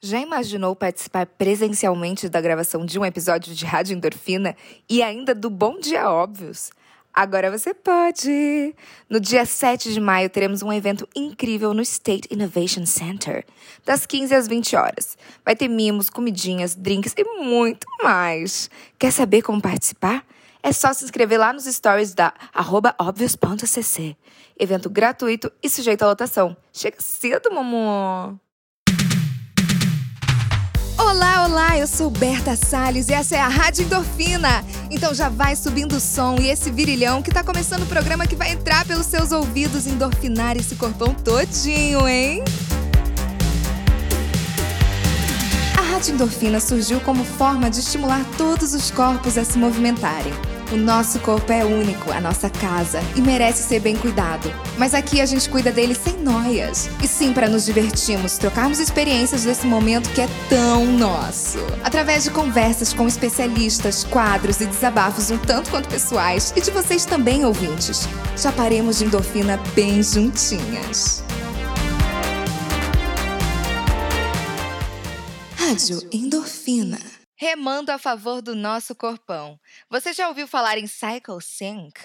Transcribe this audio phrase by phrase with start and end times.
[0.00, 4.54] Já imaginou participar presencialmente da gravação de um episódio de Rádio Endorfina
[4.88, 6.70] e ainda do Bom Dia Óbvios?
[7.12, 8.76] Agora você pode!
[9.10, 13.44] No dia 7 de maio teremos um evento incrível no State Innovation Center,
[13.84, 15.18] das 15 às 20 horas.
[15.44, 18.70] Vai ter mimos, comidinhas, drinks e muito mais.
[18.96, 20.24] Quer saber como participar?
[20.62, 22.32] É só se inscrever lá nos stories da
[23.00, 24.16] obvious.cc.
[24.56, 26.56] Evento gratuito e sujeito à lotação.
[26.72, 28.38] Chega cedo, mamô!
[30.98, 34.64] Olá, olá, eu sou Berta Salles e essa é a Rádio Endorfina.
[34.90, 38.34] Então já vai subindo o som e esse virilhão que tá começando o programa que
[38.34, 42.42] vai entrar pelos seus ouvidos endorfinar esse corpão todinho, hein?
[45.78, 50.32] A Rádio Endorfina surgiu como forma de estimular todos os corpos a se movimentarem.
[50.70, 54.52] O nosso corpo é único, a nossa casa, e merece ser bem cuidado.
[54.76, 56.90] Mas aqui a gente cuida dele sem noias.
[57.02, 61.58] E sim, para nos divertirmos, trocarmos experiências desse momento que é tão nosso.
[61.82, 67.06] Através de conversas com especialistas, quadros e desabafos um tanto quanto pessoais, e de vocês
[67.06, 68.06] também, ouvintes.
[68.36, 71.24] Já paremos de endorfina bem juntinhas.
[75.56, 79.58] Rádio Endorfina remando a favor do nosso corpão.
[79.88, 81.96] Você já ouviu falar em Cycle Sync?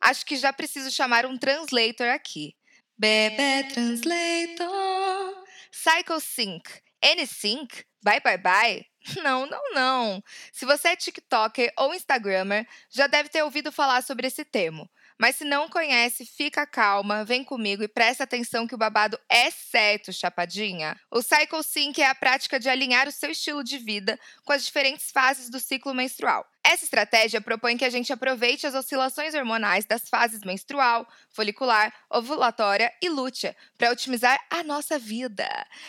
[0.00, 2.56] Acho que já preciso chamar um translator aqui.
[2.96, 5.44] Bebê translator.
[5.70, 6.62] Cycle Sync.
[7.02, 7.84] N-Sync?
[8.02, 8.86] Bye, bye, bye?
[9.22, 10.22] Não, não, não.
[10.52, 14.90] Se você é TikToker ou Instagrammer, já deve ter ouvido falar sobre esse termo.
[15.18, 19.50] Mas se não conhece, fica calma, vem comigo e presta atenção que o babado é
[19.50, 20.96] certo, chapadinha.
[21.10, 24.64] O Cycle Sync é a prática de alinhar o seu estilo de vida com as
[24.64, 26.46] diferentes fases do ciclo menstrual.
[26.70, 32.92] Essa estratégia propõe que a gente aproveite as oscilações hormonais das fases menstrual, folicular, ovulatória
[33.02, 35.48] e lútea para otimizar a nossa vida,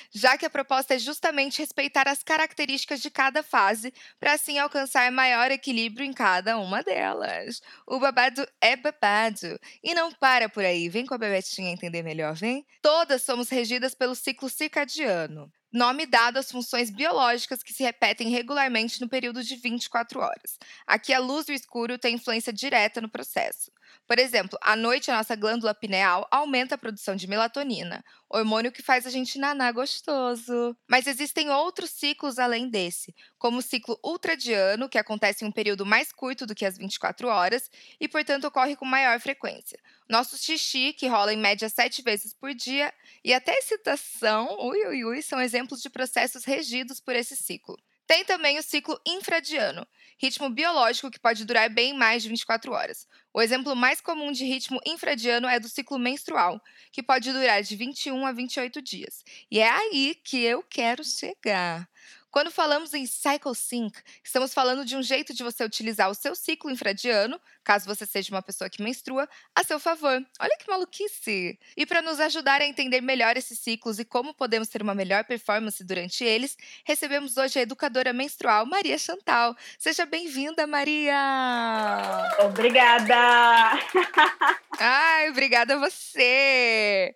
[0.09, 5.11] já que a proposta é justamente respeitar as características de cada fase para assim alcançar
[5.11, 7.61] maior equilíbrio em cada uma delas.
[7.86, 12.36] O babado é babado e não para por aí, vem com a bebetinha entender melhor,
[12.36, 12.65] vem?
[12.82, 18.99] Todas somos regidas pelo ciclo circadiano nome dado às funções biológicas que se repetem regularmente
[19.02, 20.57] no período de 24 horas.
[20.85, 23.71] Aqui a luz e o escuro têm influência direta no processo.
[24.09, 28.81] Por exemplo, à noite a nossa glândula pineal aumenta a produção de melatonina, hormônio que
[28.81, 30.75] faz a gente nanar gostoso.
[30.87, 35.86] Mas existem outros ciclos além desse, como o ciclo ultradiano, que acontece em um período
[35.86, 39.80] mais curto do que as 24 horas e, portanto, ocorre com maior frequência.
[40.09, 42.91] Nosso xixi, que rola em média sete vezes por dia,
[43.23, 47.77] e até excitação, ui, ui, ui, são exemplos de processos regidos por esse ciclo.
[48.09, 49.87] Tem também o ciclo infradiano,
[50.17, 53.08] ritmo biológico que pode durar bem mais de 24 horas.
[53.33, 56.59] O exemplo mais comum de ritmo infradiano é do ciclo menstrual,
[56.91, 59.23] que pode durar de 21 a 28 dias.
[59.51, 61.87] E é aí que eu quero chegar.
[62.31, 66.35] Quando falamos em Cycle Sync, estamos falando de um jeito de você utilizar o seu
[66.35, 70.19] ciclo infradiano, caso você seja uma pessoa que menstrua, a seu favor.
[70.39, 71.59] Olha que maluquice!
[71.77, 75.23] E para nos ajudar a entender melhor esses ciclos e como podemos ter uma melhor
[75.23, 79.55] performance durante eles, recebemos hoje a educadora menstrual Maria Chantal.
[79.77, 81.13] Seja bem-vinda, Maria!
[82.39, 83.15] Obrigada!
[84.79, 87.15] Ai, obrigada a você!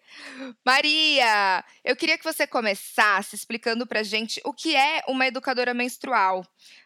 [0.63, 6.45] Maria, eu queria que você começasse explicando pra gente o que é uma educadora menstrual,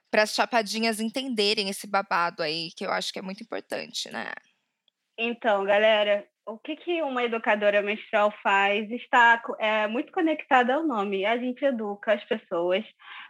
[0.09, 4.31] para as chapadinhas entenderem esse babado aí, que eu acho que é muito importante, né?
[5.17, 11.25] Então, galera, o que, que uma educadora menstrual faz está é, muito conectada ao nome.
[11.25, 12.85] A gente educa as pessoas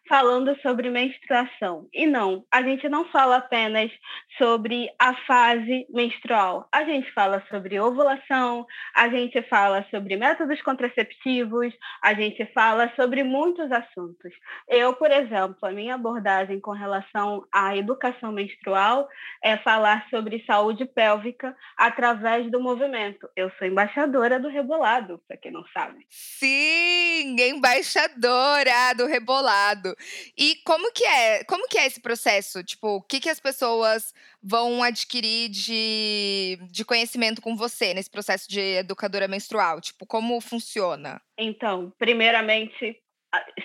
[0.08, 1.88] falando sobre menstruação.
[1.92, 3.92] E não, a gente não fala apenas
[4.38, 6.68] sobre a fase menstrual.
[6.72, 11.74] A gente fala sobre ovulação, a gente fala sobre métodos contraceptivos,
[12.04, 14.32] a gente fala sobre muitos assuntos.
[14.70, 19.10] Eu, por exemplo, a minha abordagem com relação à educação menstrual
[19.44, 23.07] é falar sobre saúde pélvica através do movimento.
[23.36, 26.06] Eu sou embaixadora do Rebolado, para quem não sabe.
[26.10, 29.96] Sim, embaixadora do Rebolado.
[30.38, 31.44] E como que é?
[31.44, 32.64] Como que é esse processo?
[32.64, 38.50] Tipo, o que, que as pessoas vão adquirir de, de conhecimento com você nesse processo
[38.50, 39.82] de educadora menstrual?
[39.82, 41.22] Tipo, como funciona?
[41.38, 43.02] Então, primeiramente,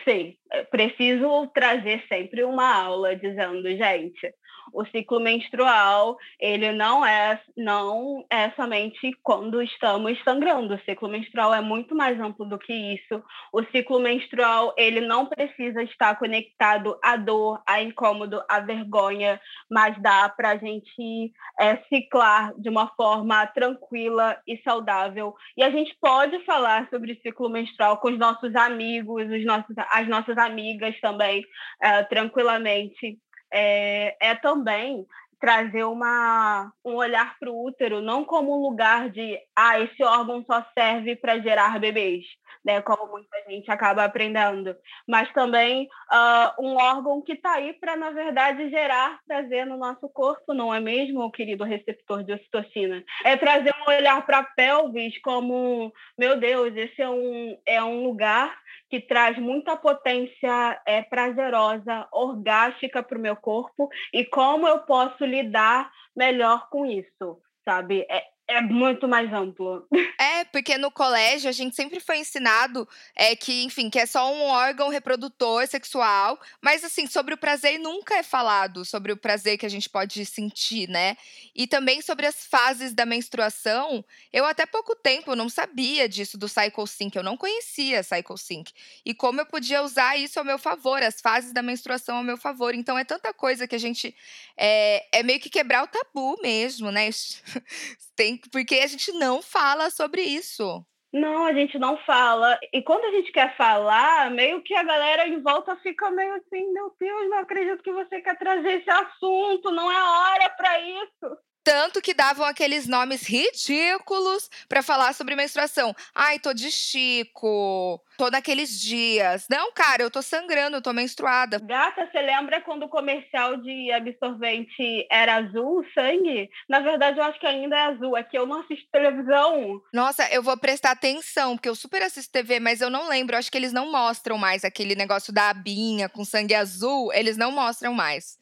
[0.05, 0.37] sim,
[0.71, 4.35] preciso trazer sempre uma aula dizendo, gente,
[4.73, 10.75] o ciclo menstrual, ele não é, não é somente quando estamos sangrando.
[10.75, 13.23] O ciclo menstrual é muito mais amplo do que isso.
[13.53, 19.41] O ciclo menstrual, ele não precisa estar conectado à dor, à incômodo, à vergonha,
[19.71, 25.35] mas dá para a gente é, ciclar de uma forma tranquila e saudável.
[25.57, 30.09] E a gente pode falar sobre ciclo menstrual com os nossos amigos, os nossos, as
[30.09, 33.19] nossas amigas também, uh, tranquilamente.
[33.53, 35.07] É, é também
[35.43, 40.45] trazer uma, um olhar para o útero, não como um lugar de, ah, esse órgão
[40.47, 42.25] só serve para gerar bebês,
[42.65, 47.97] né, como muita gente acaba aprendendo, mas também uh, um órgão que está aí para,
[47.97, 53.03] na verdade, gerar prazer no nosso corpo, não é mesmo, querido receptor de ocitocina?
[53.25, 58.05] É trazer um olhar para a pelvis como, meu Deus, esse é um, é um
[58.05, 58.62] lugar
[58.93, 65.25] que traz muita potência é, prazerosa, orgástica para o meu corpo e como eu posso
[65.25, 68.07] lidar melhor com isso, sabe?
[68.11, 69.87] É, é muito mais amplo.
[70.19, 74.33] É, porque no colégio a gente sempre foi ensinado é, que, enfim, que é só
[74.33, 79.59] um órgão reprodutor sexual, mas assim, sobre o prazer nunca é falado, sobre o prazer
[79.59, 81.17] que a gente pode sentir, né?
[81.55, 84.05] E também sobre as fases da menstruação.
[84.33, 88.73] Eu até pouco tempo não sabia disso do Cycle Sync, eu não conhecia Cycle Sync.
[89.05, 92.37] E como eu podia usar isso ao meu favor, as fases da menstruação ao meu
[92.37, 92.75] favor.
[92.75, 94.15] Então é tanta coisa que a gente
[94.57, 97.09] é, é meio que quebrar o tabu mesmo, né?
[98.15, 100.85] Tem, porque a gente não fala sobre isso.
[101.13, 102.59] Não, a gente não fala.
[102.73, 106.73] E quando a gente quer falar, meio que a galera em volta fica meio assim:
[106.73, 111.39] meu Deus, não acredito que você quer trazer esse assunto, não é hora para isso.
[111.65, 115.95] Tanto que davam aqueles nomes ridículos para falar sobre menstruação.
[116.15, 119.47] Ai, tô de Chico, tô naqueles dias.
[119.49, 121.61] Não, cara, eu tô sangrando, tô menstruada.
[121.61, 126.51] Gata, você lembra quando o comercial de absorvente era azul, sangue?
[126.69, 128.17] Na verdade, eu acho que ainda é azul.
[128.17, 129.81] É que eu não assisto televisão.
[129.93, 133.35] Nossa, eu vou prestar atenção, porque eu super assisto TV, mas eu não lembro.
[133.35, 137.13] Eu acho que eles não mostram mais aquele negócio da abinha com sangue azul.
[137.13, 138.42] Eles não mostram mais.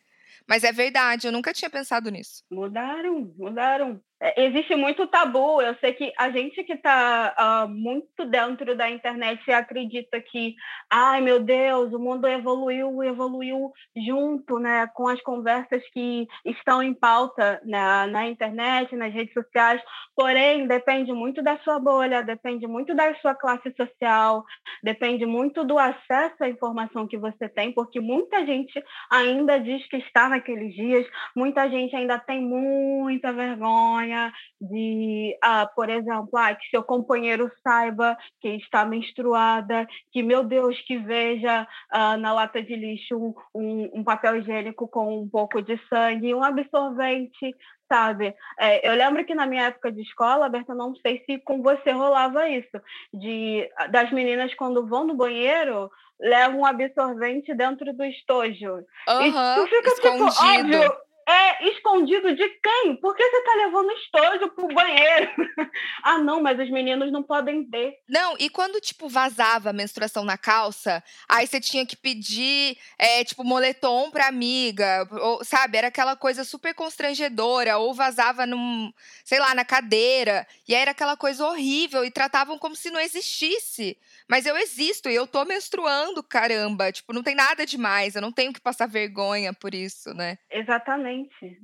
[0.51, 2.43] Mas é verdade, eu nunca tinha pensado nisso.
[2.51, 4.03] Mudaram, mudaram.
[4.23, 5.63] É, existe muito tabu.
[5.63, 10.55] Eu sei que a gente que está uh, ah, muito dentro da internet acredita que,
[10.91, 16.93] ai meu Deus, o mundo evoluiu, evoluiu junto, né, com as conversas que estão em
[16.93, 19.81] pauta na, na internet, nas redes sociais.
[20.15, 24.45] Porém, depende muito da sua bolha, depende muito da sua classe social,
[24.83, 29.97] depende muito do acesso à informação que você tem, porque muita gente ainda diz que
[29.97, 36.55] está naqueles dias, muita gente ainda tem muita vergonha vergonha de, ah, por exemplo, ah,
[36.55, 42.63] que seu companheiro saiba que está menstruada, que, meu Deus, que veja ah, na lata
[42.63, 47.55] de lixo um, um, papel higiênico com um pouco de sangue, um absorvente,
[47.91, 48.35] sabe?
[48.59, 51.91] É, eu lembro que na minha época de escola, Berta, não sei se com você
[51.91, 52.81] rolava isso,
[53.13, 55.91] de das meninas quando vão no banheiro
[56.21, 58.85] levam um absorvente dentro do estojo.
[59.09, 60.31] Uhum, e tu fica escondido.
[60.31, 60.97] tipo, óbvio,
[61.31, 62.97] é escondido de quem?
[62.97, 65.31] Por que você está levando estojo pro banheiro?
[66.03, 67.95] ah, não, mas os meninos não podem ver.
[68.09, 73.25] Não, e quando, tipo, vazava a menstruação na calça, aí você tinha que pedir, é,
[73.25, 75.79] tipo, moletom pra amiga, ou, sabe?
[75.79, 78.93] Era aquela coisa super constrangedora, ou vazava num,
[79.25, 83.01] sei lá, na cadeira, e aí era aquela coisa horrível, e tratavam como se não
[83.01, 83.97] existisse.
[84.29, 86.93] Mas eu existo e eu tô menstruando, caramba.
[86.93, 90.39] Tipo, não tem nada demais, eu não tenho que passar vergonha por isso, né?
[90.51, 91.20] Exatamente.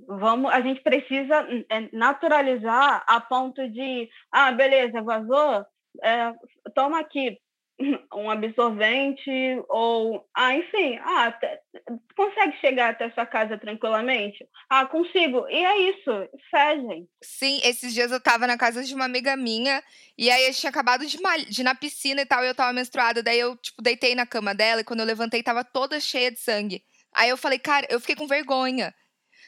[0.06, 5.64] Vamos, a gente precisa hum, é, naturalizar a ponto de, ah, beleza, vazou,
[6.02, 6.32] é,
[6.74, 7.38] toma aqui,
[8.14, 9.30] um absorvente
[9.68, 11.38] ou ah enfim ah
[12.16, 14.46] consegue chegar até sua casa tranquilamente?
[14.68, 15.46] Ah consigo.
[15.48, 19.82] E é isso fegem sim esses dias eu tava na casa de uma amiga minha
[20.16, 22.72] e aí eu tinha acabado de, de ir na piscina e tal e eu tava
[22.72, 26.30] menstruada daí eu tipo deitei na cama dela e quando eu levantei tava toda cheia
[26.30, 26.82] de sangue.
[27.14, 28.94] Aí eu falei cara eu fiquei com vergonha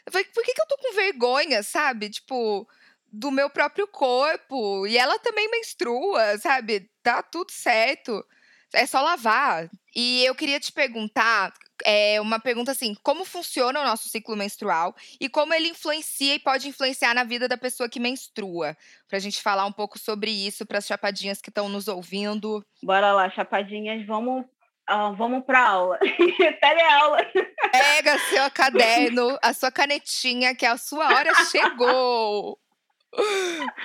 [0.09, 2.67] eu falei por que, que eu tô com vergonha sabe tipo
[3.12, 4.87] do meu próprio corpo.
[4.87, 6.91] E ela também menstrua, sabe?
[7.03, 8.25] Tá tudo certo.
[8.73, 9.71] É só lavar.
[9.95, 14.95] E eu queria te perguntar, é, uma pergunta assim: como funciona o nosso ciclo menstrual
[15.19, 18.77] e como ele influencia e pode influenciar na vida da pessoa que menstrua?
[19.09, 22.65] Pra gente falar um pouco sobre isso para as chapadinhas que estão nos ouvindo.
[22.83, 24.45] Bora lá, chapadinhas, vamos
[24.88, 25.99] Uh, vamos para aula.
[25.99, 27.18] Teleaula.
[27.71, 32.59] Pega seu caderno, a sua canetinha, que a sua hora chegou.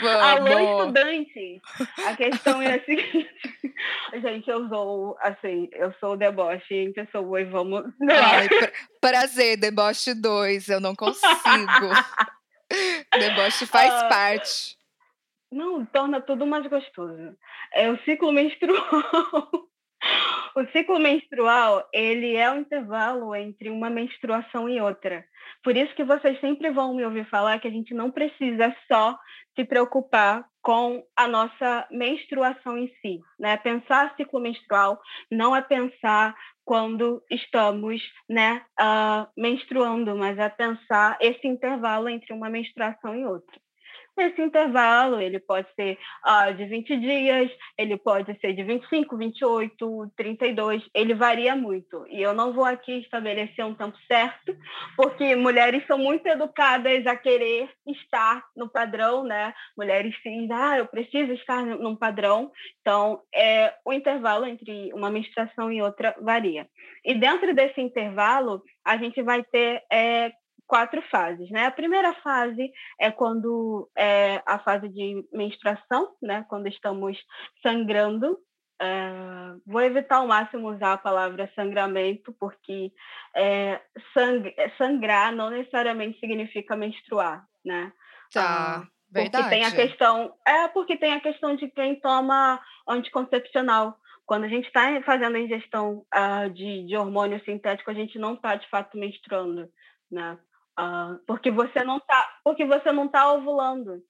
[0.01, 1.61] Alô, estudante!
[2.05, 3.29] A questão é a seguinte.
[4.13, 7.83] Gente, eu sou, assim, eu sou deboche em pessoa e vamos...
[8.09, 11.89] Ai, pra, prazer, deboche 2, eu não consigo.
[13.17, 14.77] deboche faz uh, parte.
[15.51, 17.35] Não, torna tudo mais gostoso.
[17.73, 19.67] É o ciclo menstrual.
[20.55, 25.25] o ciclo menstrual, ele é o intervalo entre uma menstruação e outra.
[25.63, 29.17] Por isso que vocês sempre vão me ouvir falar que a gente não precisa só
[29.55, 33.57] se preocupar com a nossa menstruação em si, né?
[33.57, 41.45] Pensar ciclo menstrual não é pensar quando estamos né, uh, menstruando, mas a pensar esse
[41.45, 43.59] intervalo entre uma menstruação e outra.
[44.15, 50.11] Esse intervalo, ele pode ser uh, de 20 dias, ele pode ser de 25, 28,
[50.15, 52.05] 32, ele varia muito.
[52.07, 54.55] E eu não vou aqui estabelecer um tempo certo,
[54.95, 59.51] porque mulheres são muito educadas a querer estar no padrão, né?
[59.75, 62.51] Mulheres sim, ah, eu preciso estar num padrão.
[62.81, 66.67] Então, é, o intervalo entre uma menstruação e outra varia.
[67.03, 70.31] E dentro desse intervalo, a gente vai ter é,
[70.67, 71.65] quatro fases, né?
[71.65, 76.45] A primeira fase é quando é a fase de menstruação, né?
[76.49, 77.17] Quando estamos
[77.61, 78.37] sangrando.
[78.81, 82.91] É, vou evitar ao máximo usar a palavra sangramento, porque
[83.35, 83.79] é,
[84.13, 87.93] sang sangrar não necessariamente significa menstruar, né?
[88.33, 88.81] Tá.
[88.81, 89.43] Ah, Verdade.
[89.43, 93.95] Porque tem a questão, é porque tem a questão de quem toma anticoncepcional.
[94.25, 98.33] Quando a gente está fazendo a ingestão uh, de, de hormônio sintético, a gente não
[98.33, 99.69] está de fato menstruando,
[100.09, 100.37] né?
[100.79, 104.01] Uh, porque você não está porque você não tá ovulando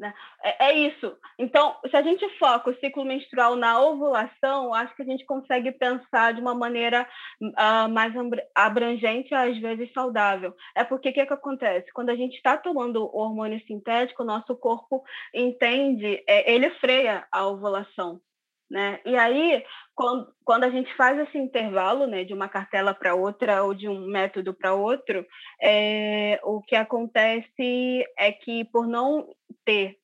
[0.00, 0.14] né?
[0.42, 1.14] é, é, isso.
[1.38, 5.70] Então se a gente foca o ciclo menstrual na ovulação acho que a gente consegue
[5.72, 7.06] pensar de uma maneira
[7.42, 8.14] uh, mais
[8.54, 10.54] abrangente às vezes saudável.
[10.74, 11.92] É porque o que, que acontece?
[11.92, 15.04] Quando a gente está tomando hormônio sintético o nosso corpo
[15.34, 18.20] entende é, ele freia a ovulação
[18.70, 19.00] né?
[19.04, 23.64] E aí, quando, quando a gente faz esse intervalo né, de uma cartela para outra
[23.64, 25.26] ou de um método para outro,
[25.60, 29.28] é, o que acontece é que, por não
[29.64, 29.98] ter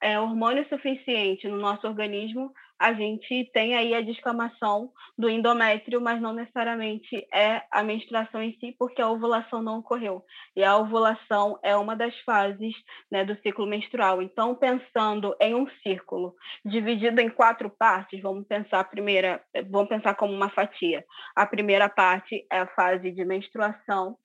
[0.00, 6.18] é, hormônio suficiente no nosso organismo, a gente tem aí a descamação do endométrio, mas
[6.18, 10.24] não necessariamente é a menstruação em si, porque a ovulação não ocorreu.
[10.56, 12.74] E a ovulação é uma das fases
[13.10, 14.22] né, do ciclo menstrual.
[14.22, 16.34] Então, pensando em um círculo
[16.64, 21.04] dividido em quatro partes, vamos pensar a primeira, vamos pensar como uma fatia.
[21.36, 24.16] A primeira parte é a fase de menstruação,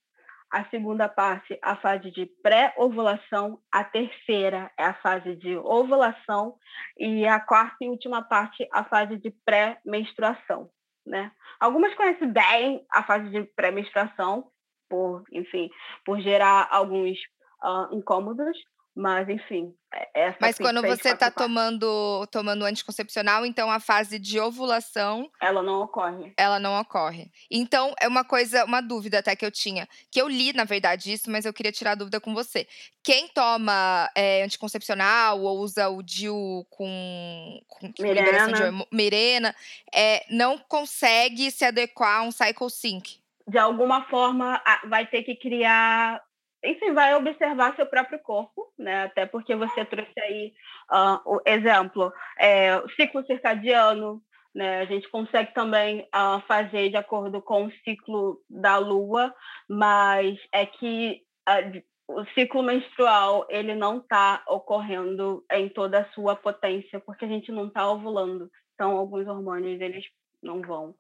[0.52, 6.56] a segunda parte, a fase de pré-ovulação, a terceira é a fase de ovulação
[6.98, 10.70] e a quarta e última parte, a fase de pré-menstruação,
[11.06, 11.32] né?
[11.60, 14.50] Algumas conhecem bem a fase de pré-menstruação,
[14.90, 15.70] por, enfim,
[16.06, 17.18] por gerar alguns
[17.64, 18.58] uh, incômodos,
[18.96, 19.76] mas, enfim.
[19.94, 25.30] É, essa Mas quando você está tomando, tomando anticoncepcional, então a fase de ovulação.
[25.42, 26.34] Ela não ocorre.
[26.38, 27.30] Ela não ocorre.
[27.52, 29.86] Então, é uma coisa, uma dúvida até que eu tinha.
[30.10, 32.66] Que eu li, na verdade, isso, mas eu queria tirar a dúvida com você.
[33.04, 39.56] Quem toma é, anticoncepcional ou usa o DIU com, com Mirena, de Mirena
[39.94, 43.20] é, não consegue se adequar a um cycle sync.
[43.48, 46.25] De alguma forma, vai ter que criar
[46.66, 49.04] enfim, vai observar seu próprio corpo, né?
[49.04, 50.54] Até porque você trouxe aí
[50.92, 54.22] uh, o exemplo, é, o ciclo circadiano,
[54.54, 54.82] né?
[54.82, 59.34] A gente consegue também uh, fazer de acordo com o ciclo da lua,
[59.70, 66.36] mas é que uh, o ciclo menstrual ele não está ocorrendo em toda a sua
[66.36, 68.50] potência, porque a gente não está ovulando.
[68.74, 70.06] Então, alguns hormônios eles
[70.42, 70.96] não vão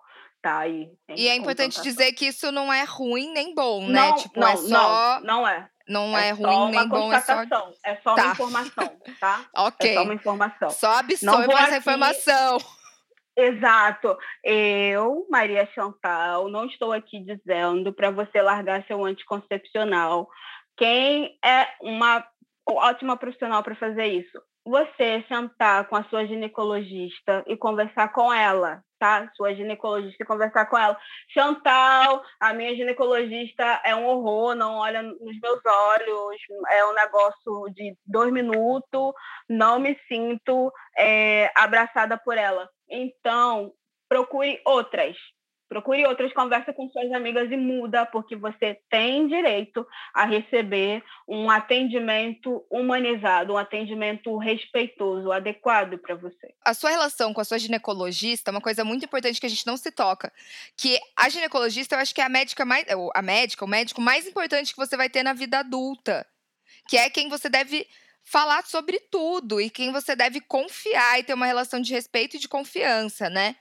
[0.46, 0.92] tá aí.
[1.10, 4.10] E é importante dizer que isso não é ruim nem bom, né?
[4.10, 5.20] Não, tipo, é não, é só.
[5.22, 5.70] Não, não é.
[5.88, 7.42] Não é, é ruim nem bom, é só.
[7.84, 8.24] É só tá.
[8.24, 9.46] uma informação, tá?
[9.56, 9.90] ok.
[9.90, 10.70] É só uma informação.
[10.70, 11.78] Só absorve essa aqui...
[11.78, 12.58] informação.
[13.36, 14.18] Exato.
[14.44, 20.30] Eu, Maria Chantal, não estou aqui dizendo para você largar seu anticoncepcional.
[20.78, 22.26] Quem é uma
[22.68, 24.42] ótima profissional para fazer isso?
[24.66, 29.30] Você sentar com a sua ginecologista e conversar com ela, tá?
[29.36, 30.98] Sua ginecologista e conversar com ela.
[31.30, 36.38] Chantal, a minha ginecologista é um horror, não olha nos meus olhos,
[36.72, 39.14] é um negócio de dois minutos,
[39.48, 42.68] não me sinto é, abraçada por ela.
[42.90, 43.72] Então,
[44.10, 45.16] procure outras,
[45.68, 51.50] Procure outras, conversa com suas amigas e muda, porque você tem direito a receber um
[51.50, 56.54] atendimento humanizado, um atendimento respeitoso, adequado para você.
[56.64, 59.66] A sua relação com a sua ginecologista é uma coisa muito importante que a gente
[59.66, 60.32] não se toca.
[60.78, 62.86] Que a ginecologista, eu acho que é a médica mais.
[63.16, 66.26] A médica, o médico mais importante que você vai ter na vida adulta.
[66.88, 67.88] Que é quem você deve
[68.24, 72.40] falar sobre tudo e quem você deve confiar e ter uma relação de respeito e
[72.40, 73.56] de confiança, né?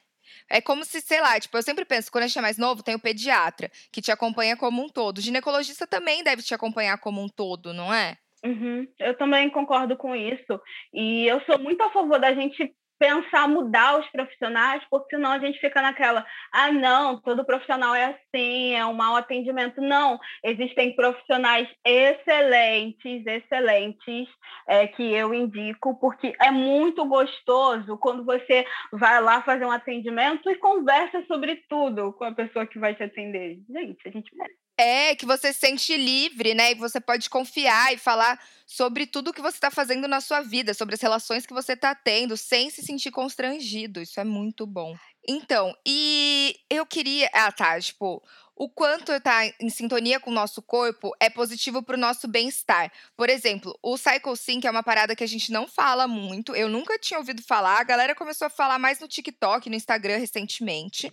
[0.48, 2.82] É como se, sei lá, tipo, eu sempre penso, quando a gente é mais novo,
[2.82, 5.18] tem o pediatra, que te acompanha como um todo.
[5.18, 8.16] O ginecologista também deve te acompanhar como um todo, não é?
[8.44, 8.86] Uhum.
[8.98, 10.60] Eu também concordo com isso.
[10.92, 15.38] E eu sou muito a favor da gente pensar mudar os profissionais, porque senão a
[15.38, 19.80] gente fica naquela, ah, não, todo profissional é assim, é um mau atendimento.
[19.80, 24.28] Não, existem profissionais excelentes, excelentes,
[24.66, 30.50] é, que eu indico, porque é muito gostoso quando você vai lá fazer um atendimento
[30.50, 33.60] e conversa sobre tudo com a pessoa que vai te atender.
[33.68, 34.63] Gente, a gente merece.
[34.76, 36.72] É, que você se sente livre, né?
[36.72, 40.74] E você pode confiar e falar sobre tudo que você está fazendo na sua vida,
[40.74, 44.00] sobre as relações que você está tendo, sem se sentir constrangido.
[44.00, 44.96] Isso é muito bom.
[45.26, 47.30] Então, e eu queria.
[47.32, 47.80] Ah, tá.
[47.80, 48.22] Tipo,
[48.56, 52.28] o quanto estar tá em sintonia com o nosso corpo é positivo para o nosso
[52.28, 52.92] bem-estar.
[53.16, 56.54] Por exemplo, o Cycle Sync é uma parada que a gente não fala muito.
[56.54, 57.80] Eu nunca tinha ouvido falar.
[57.80, 61.12] A galera começou a falar mais no TikTok, no Instagram recentemente.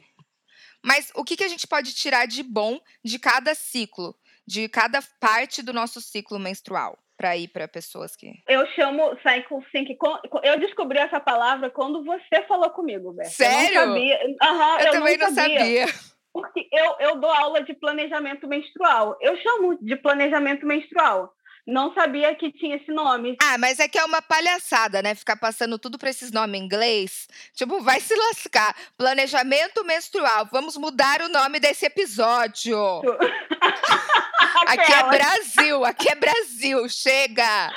[0.83, 5.01] Mas o que, que a gente pode tirar de bom de cada ciclo, de cada
[5.19, 6.97] parte do nosso ciclo menstrual?
[7.21, 8.33] para ir para pessoas que.
[8.47, 9.95] Eu chamo cycle sync.
[10.41, 13.29] Eu descobri essa palavra quando você falou comigo, Beto.
[13.29, 13.79] Sério?
[13.79, 14.19] Eu não sabia.
[14.25, 15.59] Uhum, eu, eu também não sabia.
[15.59, 15.85] sabia.
[16.33, 19.15] Porque eu, eu dou aula de planejamento menstrual.
[19.21, 21.31] Eu chamo de planejamento menstrual.
[21.65, 23.37] Não sabia que tinha esse nome.
[23.41, 25.13] Ah, mas é que é uma palhaçada, né?
[25.13, 27.27] Ficar passando tudo para esses nomes em inglês.
[27.53, 28.75] Tipo, vai se lascar.
[28.97, 30.47] Planejamento menstrual.
[30.51, 32.77] Vamos mudar o nome desse episódio.
[34.67, 37.71] aqui é Brasil, aqui é Brasil, chega!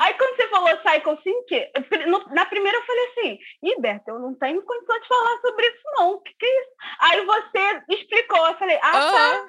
[0.00, 1.70] Aí quando você falou Cycle Sync,
[2.32, 5.78] na primeira eu falei assim, ih, Berta, eu não tenho condição de falar sobre isso
[5.96, 6.70] não, o que, que é isso?
[7.00, 9.46] Aí você explicou, eu falei, ah, tá.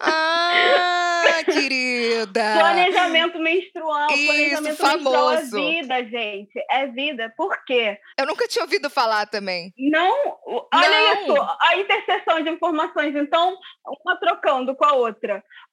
[0.00, 2.54] ah, querida!
[2.58, 5.10] Planejamento menstrual, isso, planejamento famoso.
[5.10, 7.98] menstrual é vida, gente, é vida, por quê?
[8.18, 9.72] Eu nunca tinha ouvido falar também.
[9.78, 10.38] Não,
[10.74, 11.22] olha não.
[11.22, 13.56] isso, a interseção de informações, então,
[14.04, 15.09] uma trocando com a outra.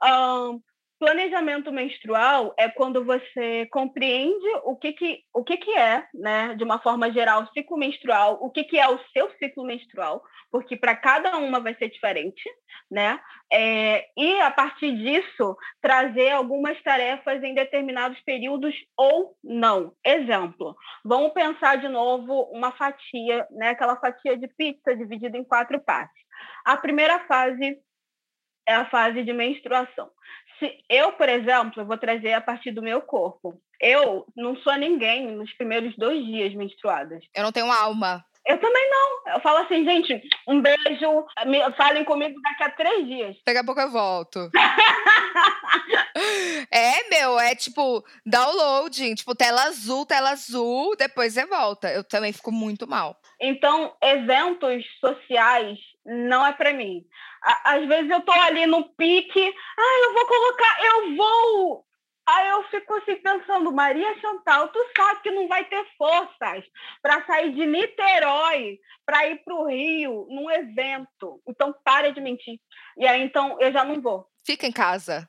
[0.03, 0.61] Um,
[0.99, 6.63] planejamento menstrual é quando você compreende o que, que, o que, que é, né, de
[6.63, 10.95] uma forma geral, ciclo menstrual, o que, que é o seu ciclo menstrual, porque para
[10.95, 12.43] cada uma vai ser diferente,
[12.89, 13.19] né?
[13.51, 19.93] É, e a partir disso, trazer algumas tarefas em determinados períodos ou não.
[20.05, 25.79] Exemplo, vamos pensar de novo uma fatia, né, aquela fatia de pizza dividida em quatro
[25.81, 26.25] partes.
[26.65, 27.77] A primeira fase
[28.67, 30.09] é a fase de menstruação.
[30.59, 33.59] Se eu, por exemplo, vou trazer a partir do meu corpo.
[33.79, 37.23] Eu não sou ninguém nos primeiros dois dias menstruadas.
[37.35, 38.25] Eu não tenho alma.
[38.47, 39.33] Eu também não.
[39.33, 43.35] Eu falo assim, gente, um beijo, me, falem comigo daqui a três dias.
[43.45, 44.49] Daqui a pouco eu volto.
[46.71, 51.91] é, meu, é tipo downloading, tipo tela azul, tela azul, depois você volta.
[51.91, 53.19] Eu também fico muito mal.
[53.39, 57.03] Então, eventos sociais não é para mim.
[57.63, 61.87] Às vezes eu tô ali no pique, ah, eu vou colocar, eu vou
[62.27, 66.65] Aí eu fico assim pensando, Maria Chantal, tu sabe que não vai ter forças
[67.01, 71.41] para sair de Niterói para ir para o Rio num evento.
[71.47, 72.59] Então para de mentir.
[72.97, 74.27] E aí então eu já não vou.
[74.45, 75.25] Fica em casa.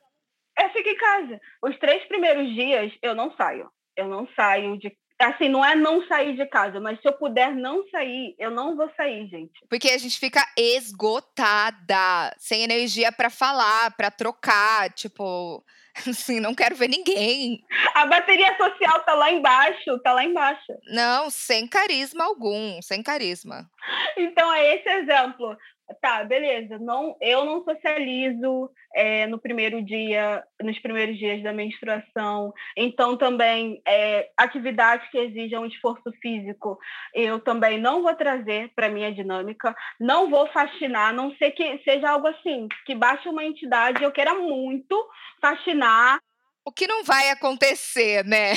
[0.59, 1.41] É, fica em casa.
[1.63, 3.71] Os três primeiros dias eu não saio.
[3.97, 4.91] Eu não saio de
[5.27, 8.77] assim, não é não sair de casa, mas se eu puder não sair, eu não
[8.77, 9.53] vou sair, gente.
[9.69, 15.65] Porque a gente fica esgotada, sem energia para falar, para trocar, tipo,
[16.09, 17.65] Assim, não quero ver ninguém.
[17.95, 20.73] A bateria social tá lá embaixo, tá lá embaixo.
[20.87, 23.69] Não, sem carisma algum, sem carisma.
[24.17, 25.57] Então é esse exemplo.
[26.03, 26.79] Tá, beleza.
[26.79, 32.53] Não, eu não socializo é, no primeiro dia, nos primeiros dias da menstruação.
[32.77, 36.79] Então, também é, atividades que exijam esforço físico,
[37.15, 39.75] eu também não vou trazer para minha dinâmica.
[39.99, 44.13] Não vou fascinar, a não ser que seja algo assim, que baixe uma entidade, eu
[44.13, 45.09] queira muito
[45.41, 46.19] fascinar.
[46.65, 48.53] O que não vai acontecer, né?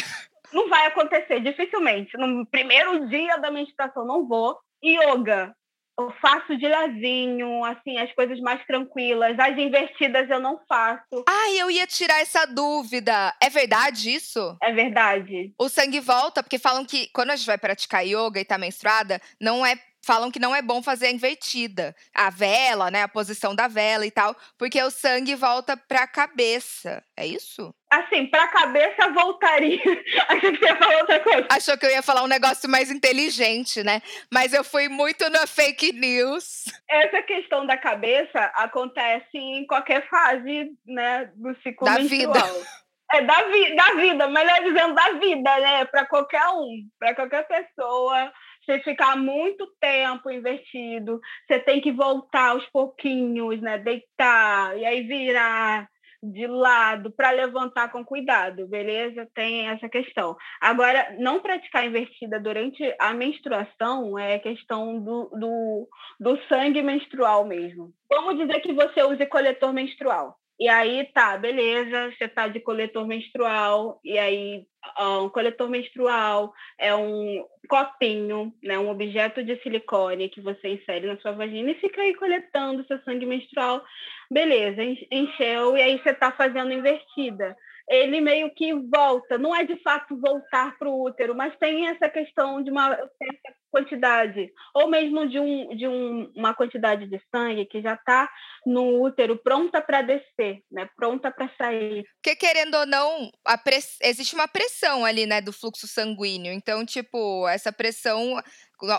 [0.51, 2.17] Não vai acontecer, dificilmente.
[2.17, 4.59] No primeiro dia da menstruação, não vou.
[4.83, 5.55] Yoga,
[5.99, 9.37] eu faço de lazinho, assim, as coisas mais tranquilas.
[9.39, 11.23] As invertidas eu não faço.
[11.27, 13.33] Ai, eu ia tirar essa dúvida.
[13.41, 14.57] É verdade isso?
[14.61, 15.53] É verdade.
[15.59, 19.21] O sangue volta, porque falam que quando a gente vai praticar yoga e tá menstruada,
[19.39, 21.95] não é falam que não é bom fazer a invertida.
[22.13, 23.03] A vela, né?
[23.03, 27.03] A posição da vela e tal, porque o sangue volta para a cabeça.
[27.15, 27.73] É isso?
[27.89, 29.81] Assim, para a cabeça voltaria.
[30.29, 31.47] Achei que você ia falar outra coisa.
[31.51, 34.01] Achou que eu ia falar um negócio mais inteligente, né?
[34.33, 36.65] Mas eu fui muito na fake news.
[36.89, 42.33] Essa questão da cabeça acontece em qualquer fase, né, do ciclo da menstrual.
[42.33, 42.81] vida.
[43.13, 45.83] É da, vi da vida, melhor dizendo, da vida, né?
[45.83, 48.31] Para qualquer um, para qualquer pessoa
[48.71, 53.77] você ficar muito tempo invertido, você tem que voltar aos pouquinhos, né?
[53.77, 55.87] Deitar, e aí virar.
[56.23, 59.27] de lado, para levantar com cuidado, beleza?
[59.33, 60.37] Tem essa questão.
[60.61, 67.91] Agora, não praticar invertida durante a menstruação é questão do, do, do sangue menstrual mesmo.
[68.07, 70.37] Vamos dizer que você use coletor menstrual.
[70.61, 74.63] E aí, tá, beleza, você tá de coletor menstrual, e aí
[74.99, 81.17] um coletor menstrual é um copinho, né, um objeto de silicone que você insere na
[81.17, 83.83] sua vagina e fica aí coletando seu sangue menstrual.
[84.29, 87.57] Beleza, encheu, e aí você tá fazendo invertida
[87.91, 92.07] ele meio que volta, não é de fato voltar para o útero, mas tem essa
[92.09, 97.65] questão de uma certa quantidade, ou mesmo de, um, de um, uma quantidade de sangue
[97.65, 98.29] que já está
[98.65, 100.89] no útero pronta para descer, né?
[100.95, 102.05] pronta para sair.
[102.21, 103.29] Porque, querendo ou não,
[103.63, 103.97] press...
[104.01, 106.53] existe uma pressão ali né, do fluxo sanguíneo.
[106.53, 108.41] Então, tipo, essa pressão,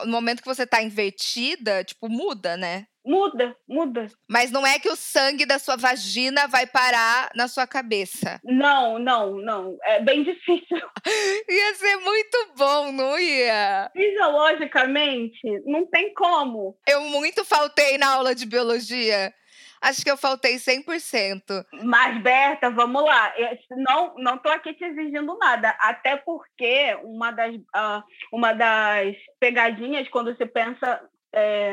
[0.05, 2.87] no momento que você está invertida, tipo, muda, né?
[3.05, 4.07] Muda, muda.
[4.29, 8.41] Mas não é que o sangue da sua vagina vai parar na sua cabeça.
[8.45, 9.77] Não, não, não.
[9.83, 10.79] É bem difícil.
[11.49, 13.91] ia ser muito bom, não ia?
[13.93, 16.79] Fisiologicamente, não tem como.
[16.87, 19.35] Eu muito faltei na aula de biologia.
[19.83, 21.67] Acho que eu faltei 100%.
[21.83, 23.35] Mas, Berta, vamos lá.
[23.37, 25.77] Eu não, não tô aqui te exigindo nada.
[25.81, 31.01] Até porque uma das, uh, uma das pegadinhas, quando você pensa
[31.35, 31.71] é,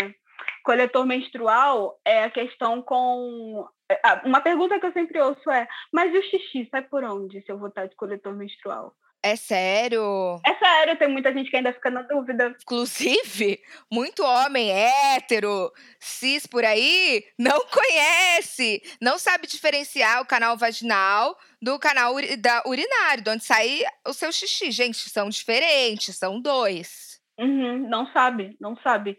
[0.70, 3.68] coletor menstrual é a questão com.
[3.90, 7.42] É, uma pergunta que eu sempre ouço é: mas e o xixi sai por onde
[7.42, 8.94] se eu votar de coletor menstrual?
[9.24, 10.40] É sério?
[10.46, 12.56] É sério, tem muita gente que ainda fica na dúvida.
[12.62, 13.60] Inclusive,
[13.92, 21.80] muito homem hétero, cis por aí, não conhece, não sabe diferenciar o canal vaginal do
[21.80, 24.72] canal da urinário, de onde sai o seu xixi.
[24.72, 27.20] Gente, são diferentes, são dois.
[27.40, 29.18] Uhum, não sabe, não sabe.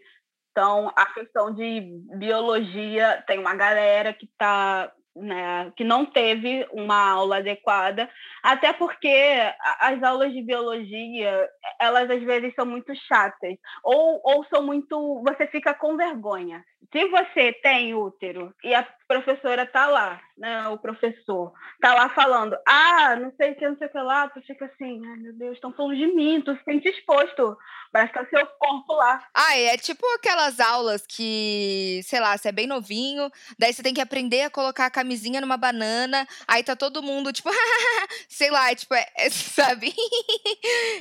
[0.61, 1.81] Então, a questão de
[2.19, 8.07] biologia, tem uma galera que está né, que não teve uma aula adequada,
[8.43, 9.09] até porque
[9.79, 15.23] as aulas de biologia, elas às vezes são muito chatas, ou, ou são muito.
[15.27, 16.63] Você fica com vergonha.
[16.91, 22.57] Se você tem útero e a professora tá lá, né, o professor tá lá falando,
[22.67, 25.33] ah, não sei o que, não sei o que lá, tu fica assim, ai meu
[25.33, 27.57] Deus, estão falando de mim, tu se sente exposto,
[27.91, 29.25] parece que é o seu corpo lá.
[29.33, 33.93] Ah, é tipo aquelas aulas que, sei lá, você é bem novinho, daí você tem
[33.93, 37.49] que aprender a colocar a camisinha numa banana, aí tá todo mundo, tipo,
[38.27, 39.93] sei lá, tipo, é, é, sabe?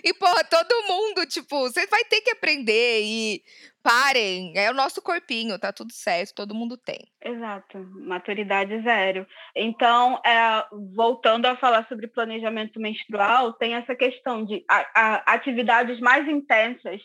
[0.04, 3.42] e, porra, todo mundo, tipo, você vai ter que aprender e
[3.82, 6.98] parem, é o nosso corpinho, tá tudo certo, todo mundo tem.
[7.22, 9.26] Exato, maturidade zero.
[9.54, 10.64] Então, é,
[10.94, 17.00] voltando a falar sobre planejamento menstrual, tem essa questão de a, a, atividades mais intensas,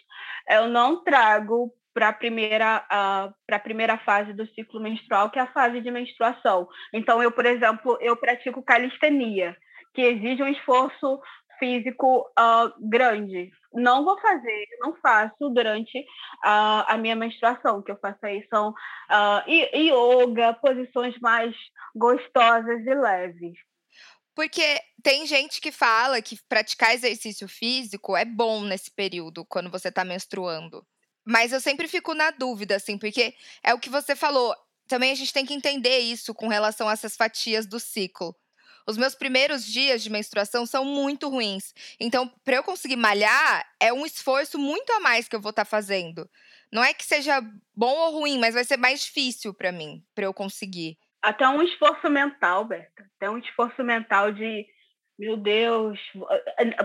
[0.50, 5.40] eu não trago para a primeira, uh, para a primeira fase do ciclo menstrual, que
[5.40, 6.68] é a fase de menstruação.
[6.94, 9.56] Então, eu, por exemplo, eu pratico calistenia,
[9.94, 11.22] que exige um esforço
[11.58, 13.52] físico uh, grande.
[13.74, 17.80] Não vou fazer, não faço durante uh, a minha menstruação.
[17.80, 21.54] O que eu faço aí são uh, yoga, posições mais
[21.96, 23.54] gostosas e leves.
[24.36, 29.88] Porque tem gente que fala que praticar exercício físico é bom nesse período, quando você
[29.88, 30.86] está menstruando.
[31.26, 34.54] Mas eu sempre fico na dúvida, assim, porque é o que você falou.
[34.88, 38.36] Também a gente tem que entender isso com relação a essas fatias do ciclo.
[38.88, 41.74] Os meus primeiros dias de menstruação são muito ruins.
[42.00, 45.66] Então, para eu conseguir malhar, é um esforço muito a mais que eu vou estar
[45.66, 46.30] tá fazendo.
[46.72, 47.42] Não é que seja
[47.76, 50.98] bom ou ruim, mas vai ser mais difícil para mim, para eu conseguir.
[51.22, 53.10] Até um esforço mental, Berta.
[53.16, 54.68] Até um esforço mental de
[55.18, 55.98] meu Deus,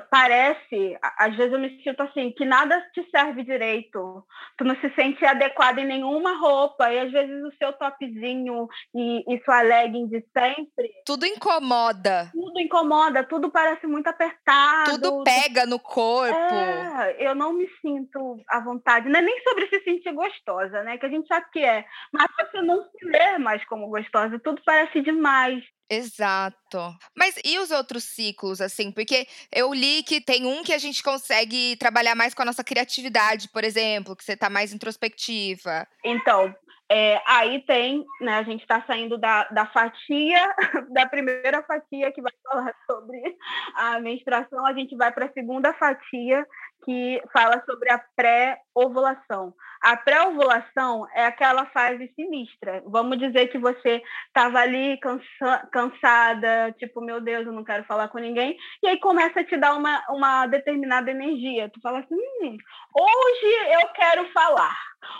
[0.09, 4.25] parece, às vezes eu me sinto assim, que nada te serve direito.
[4.57, 9.35] Tu não se sente adequado em nenhuma roupa, e às vezes o seu topzinho e,
[9.35, 10.91] e sua legging de sempre.
[11.05, 12.31] Tudo incomoda.
[12.33, 14.93] Tudo incomoda, tudo parece muito apertado.
[14.93, 16.35] Tudo pega no corpo.
[16.35, 19.09] É, eu não me sinto à vontade.
[19.09, 20.99] Não é nem sobre se sentir gostosa, né?
[20.99, 21.85] Que a gente sabe que é.
[22.13, 25.65] Mas você não se vê mais como gostosa, tudo parece demais.
[25.91, 26.95] Exato.
[27.17, 28.93] Mas e os outros ciclos, assim?
[28.93, 32.63] Porque eu li que tem um que a gente consegue trabalhar mais com a nossa
[32.63, 35.85] criatividade, por exemplo, que você tá mais introspectiva.
[36.05, 36.55] Então,
[36.93, 40.55] é, aí tem, né, a gente está saindo da, da fatia,
[40.93, 43.37] da primeira fatia que vai falar sobre
[43.77, 46.45] a menstruação, a gente vai para a segunda fatia,
[46.85, 49.55] que fala sobre a pré-ovulação.
[49.83, 52.83] A pré-ovulação é aquela fase sinistra.
[52.87, 58.09] Vamos dizer que você estava ali cansa cansada, tipo, meu Deus, eu não quero falar
[58.09, 61.71] com ninguém, e aí começa a te dar uma, uma determinada energia.
[61.71, 62.57] Tu fala assim, hum,
[62.95, 64.77] hoje eu quero falar,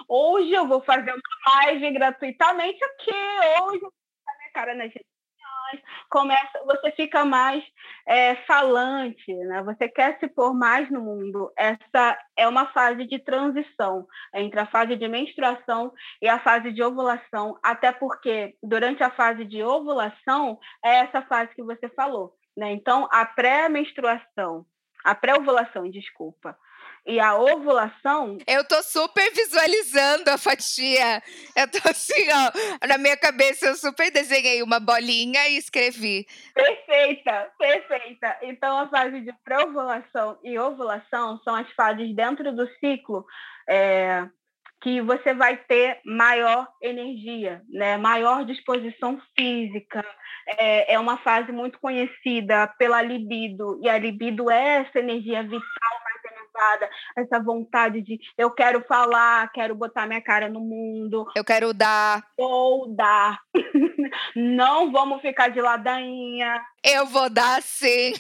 [0.09, 3.13] hoje eu vou fazer uma live gratuitamente aqui,
[3.63, 3.93] hoje eu vou
[4.39, 5.10] minha cara na gente
[6.09, 7.63] começa, você fica mais
[8.07, 9.63] é, falante, né?
[9.63, 11.53] Você quer se pôr mais no mundo.
[11.57, 16.83] Essa é uma fase de transição entre a fase de menstruação e a fase de
[16.83, 22.73] ovulação, até porque durante a fase de ovulação é essa fase que você falou, né?
[22.73, 24.65] Então, a pré-menstruação,
[25.05, 26.57] a pré-ovulação, desculpa,
[27.07, 28.39] e a ovulação.
[28.47, 31.23] Eu tô super visualizando a fatia.
[31.57, 32.87] Eu tô assim, ó.
[32.87, 36.27] Na minha cabeça, eu super desenhei uma bolinha e escrevi.
[36.55, 38.39] Perfeita, perfeita.
[38.43, 43.25] Então, a fase de pré-ovulação e ovulação são as fases dentro do ciclo.
[43.69, 44.27] É,
[44.83, 47.97] que você vai ter maior energia, né?
[47.99, 50.05] maior disposição física.
[50.59, 55.61] É, é uma fase muito conhecida pela libido, e a libido é essa energia vital
[57.17, 61.27] essa vontade de eu quero falar, quero botar minha cara no mundo.
[61.35, 62.23] Eu quero dar.
[62.39, 63.41] Vou dar.
[64.35, 66.61] Não vamos ficar de ladainha.
[66.83, 68.13] Eu vou dar sim.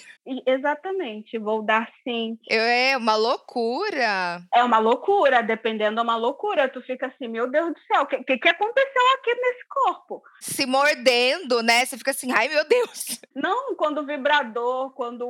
[0.46, 2.38] Exatamente, vou dar sim.
[2.48, 4.42] É uma loucura.
[4.55, 6.68] É uma loucura, dependendo, é uma loucura.
[6.68, 10.22] Tu fica assim, meu Deus do céu, o que, que, aconteceu aqui nesse corpo?
[10.40, 11.85] Se mordendo, né?
[11.85, 13.20] Você fica assim, ai meu Deus.
[13.35, 15.26] Não, quando o vibrador, quando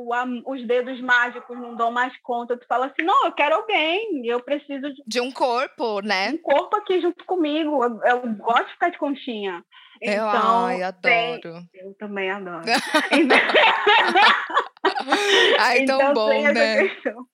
[0.46, 4.40] os dedos mágicos não dão mais conta, tu fala assim, não, eu quero alguém, eu
[4.40, 6.31] preciso de, de um corpo, né?
[6.31, 7.83] Um corpo aqui junto comigo.
[7.85, 9.64] Eu, eu gosto de ficar de conchinha.
[10.03, 11.63] Então, ai, adoro.
[11.75, 12.65] eu também adoro.
[15.59, 16.89] ai, tão então, bom, né?
[16.89, 17.27] Questão.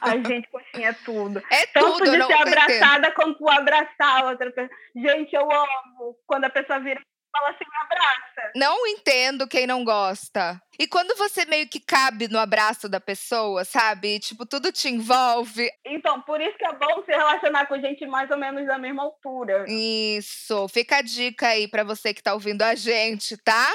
[0.00, 1.40] A gente coxinha tudo.
[1.50, 4.76] É Tanto tudo, de ser abraçada quanto abraçar outra pessoa.
[4.94, 7.00] Gente, eu amo quando a pessoa vira
[7.32, 8.52] fala assim, me abraça.
[8.54, 10.60] Não entendo quem não gosta.
[10.78, 14.18] E quando você meio que cabe no abraço da pessoa, sabe?
[14.18, 15.70] Tipo, tudo te envolve.
[15.84, 19.02] Então, por isso que é bom se relacionar com gente mais ou menos da mesma
[19.02, 19.64] altura.
[19.68, 20.68] Isso.
[20.68, 23.74] Fica a dica aí para você que tá ouvindo a gente, tá?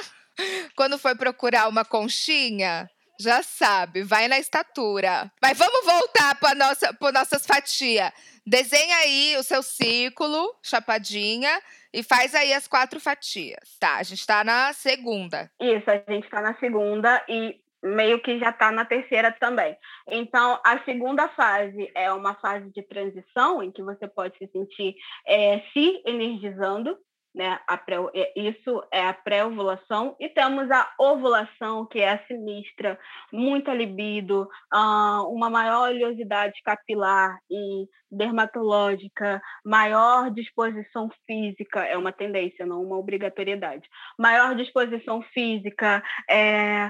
[0.75, 2.89] Quando for procurar uma conchinha,
[3.19, 5.31] já sabe, vai na estatura.
[5.41, 8.11] Mas vamos voltar para nossa, para nossas fatias.
[8.45, 11.61] Desenha aí o seu círculo, chapadinha,
[11.95, 13.77] e faz aí as quatro fatias.
[13.79, 15.49] Tá, a gente está na segunda.
[15.59, 19.77] Isso, a gente está na segunda e meio que já está na terceira também.
[20.09, 24.95] Então, a segunda fase é uma fase de transição em que você pode se sentir
[25.25, 26.97] é, se energizando,
[27.35, 27.59] né?
[27.85, 30.15] Pré, é, isso é a pré-ovulação.
[30.19, 32.97] E temos a ovulação, que é a sinistra,
[33.31, 42.81] muita libido, uma maior oleosidade capilar e dermatológica, maior disposição física, é uma tendência, não
[42.81, 43.87] uma obrigatoriedade.
[44.17, 46.89] Maior disposição física, é,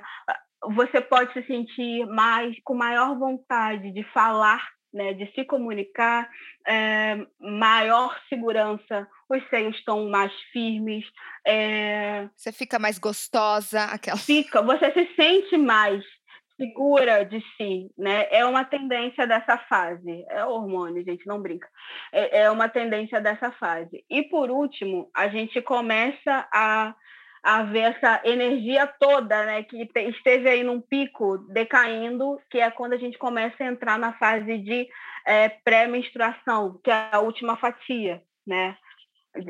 [0.73, 6.29] você pode se sentir mais com maior vontade de falar né, de se comunicar,
[6.65, 11.05] é, maior segurança, os seios estão mais firmes.
[11.45, 12.29] É...
[12.34, 14.17] Você fica mais gostosa, aquela.
[14.25, 16.01] Fica, você se sente mais
[16.55, 18.27] segura de si, né?
[18.31, 20.25] É uma tendência dessa fase.
[20.29, 21.67] É hormônio, gente, não brinca.
[22.13, 24.05] É, é uma tendência dessa fase.
[24.10, 26.95] E por último, a gente começa a
[27.45, 32.93] a ver essa energia toda, né, que esteve aí num pico decaindo, que é quando
[32.93, 34.89] a gente começa a entrar na fase de
[35.27, 38.75] é, pré-menstruação, que é a última fatia, né?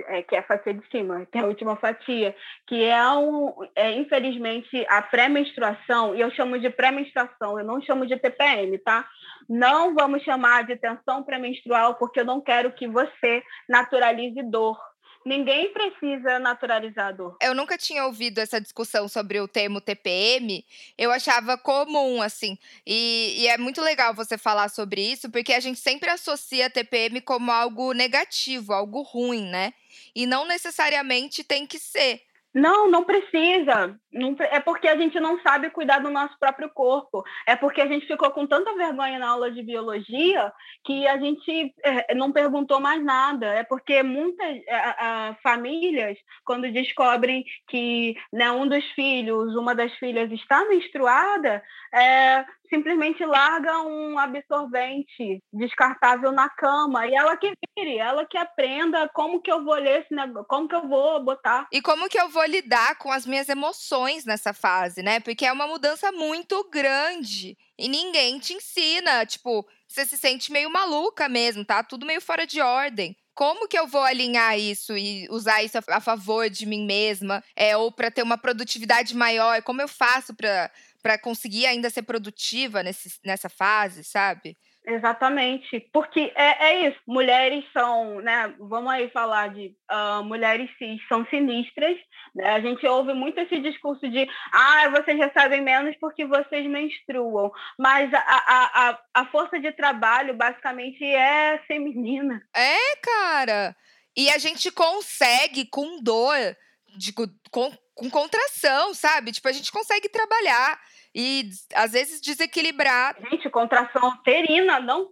[0.07, 2.35] É, que é a fatia de cima, que é a última fatia,
[2.67, 8.05] que é, um, é infelizmente a pré-menstruação, e eu chamo de pré-menstruação, eu não chamo
[8.05, 9.07] de TPM, tá?
[9.47, 14.77] Não vamos chamar de tensão pré-menstrual, porque eu não quero que você naturalize dor,
[15.25, 17.35] Ninguém precisa naturalizar dor.
[17.41, 20.63] Eu nunca tinha ouvido essa discussão sobre o termo TPM.
[20.95, 22.59] Eu achava comum, assim.
[22.85, 27.21] E, e, é muito legal você falar sobre isso, porque a gente sempre associa TPM
[27.21, 29.73] como algo negativo, algo ruim, né?
[30.13, 32.21] E não necessariamente tem que ser.
[32.55, 33.99] Não, não precisa.
[34.13, 37.21] Não, é porque a gente não sabe cuidar do nosso próprio corpo.
[37.45, 40.53] É porque a gente ficou com tanta vergonha na aula de biologia
[40.85, 43.47] que a gente é, não perguntou mais nada.
[43.47, 50.31] É porque muitas a, famílias, quando descobrem que né, um dos filhos, uma das filhas
[50.31, 51.61] está menstruada,
[51.93, 59.09] é, simplesmente larga um absorvente descartável na cama e ela que vire, ela que aprenda
[59.13, 61.67] como que eu vou ler esse negócio, como que eu vou botar.
[61.71, 65.19] E como que eu vou lidar com as minhas emoções nessa fase, né?
[65.19, 70.69] Porque é uma mudança muito grande e ninguém te ensina, tipo, você se sente meio
[70.69, 71.83] maluca mesmo, tá?
[71.83, 75.99] Tudo meio fora de ordem como que eu vou alinhar isso e usar isso a,
[75.99, 79.61] favor de mim mesma, é, ou para ter uma produtividade maior?
[79.61, 80.71] Como eu faço para
[81.05, 84.57] para conseguir ainda ser produtiva nesse, nessa fase, sabe?
[84.87, 86.99] Exatamente, porque é, é isso.
[87.07, 88.55] Mulheres são, né?
[88.59, 91.95] Vamos aí falar de uh, mulheres cis são sinistras.
[92.33, 92.49] Né?
[92.49, 97.51] A gente ouve muito esse discurso de ah, vocês recebem menos porque vocês menstruam.
[97.77, 102.41] Mas a, a, a, a força de trabalho basicamente é feminina.
[102.55, 103.75] É, cara.
[104.17, 106.57] E a gente consegue com dor,
[106.97, 107.13] de,
[107.51, 109.31] com, com contração, sabe?
[109.31, 110.79] Tipo, a gente consegue trabalhar
[111.15, 113.15] e às vezes desequilibrar.
[113.31, 115.09] Gente, contração uterina, não,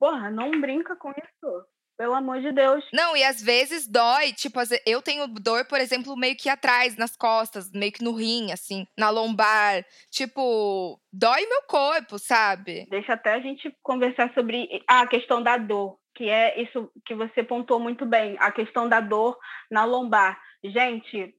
[0.00, 1.64] porra, não brinca com isso.
[1.96, 2.84] Pelo amor de Deus.
[2.92, 7.16] Não, e às vezes dói, tipo, eu tenho dor, por exemplo, meio que atrás, nas
[7.16, 9.84] costas, meio que no rim, assim, na lombar.
[10.10, 12.84] Tipo, dói meu corpo, sabe?
[12.90, 17.44] Deixa até a gente conversar sobre a questão da dor, que é isso que você
[17.44, 19.38] pontuou muito bem, a questão da dor
[19.70, 20.36] na lombar.
[20.64, 21.32] Gente,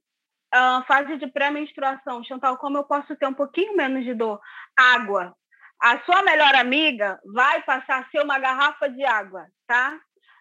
[0.56, 4.40] uh, fase de pré-menstruação, Chantal, como eu posso ter um pouquinho menos de dor?
[4.78, 5.36] Água.
[5.82, 10.00] A sua melhor amiga vai passar a ser uma garrafa de água, tá?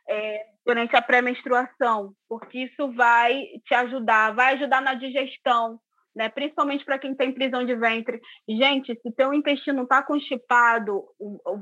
[0.09, 5.81] É, durante a pré-menstruação, porque isso vai te ajudar, vai ajudar na digestão,
[6.15, 6.29] né?
[6.29, 8.21] Principalmente para quem tem prisão de ventre.
[8.49, 11.03] Gente, se teu intestino está constipado,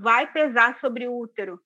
[0.02, 1.58] vai pesar sobre o útero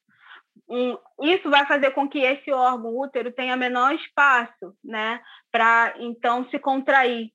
[1.23, 6.59] isso vai fazer com que esse órgão útero tenha menor espaço, né, para então se
[6.59, 7.31] contrair.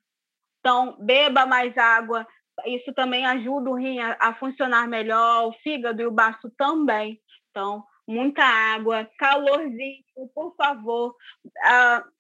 [0.60, 2.28] Então, beba mais água,
[2.66, 7.20] isso também ajuda o rim a, a funcionar melhor, o fígado e o baço também.
[7.50, 10.04] Então, muita água, calorzinho,
[10.36, 11.16] por favor.
[11.46, 12.12] Uh,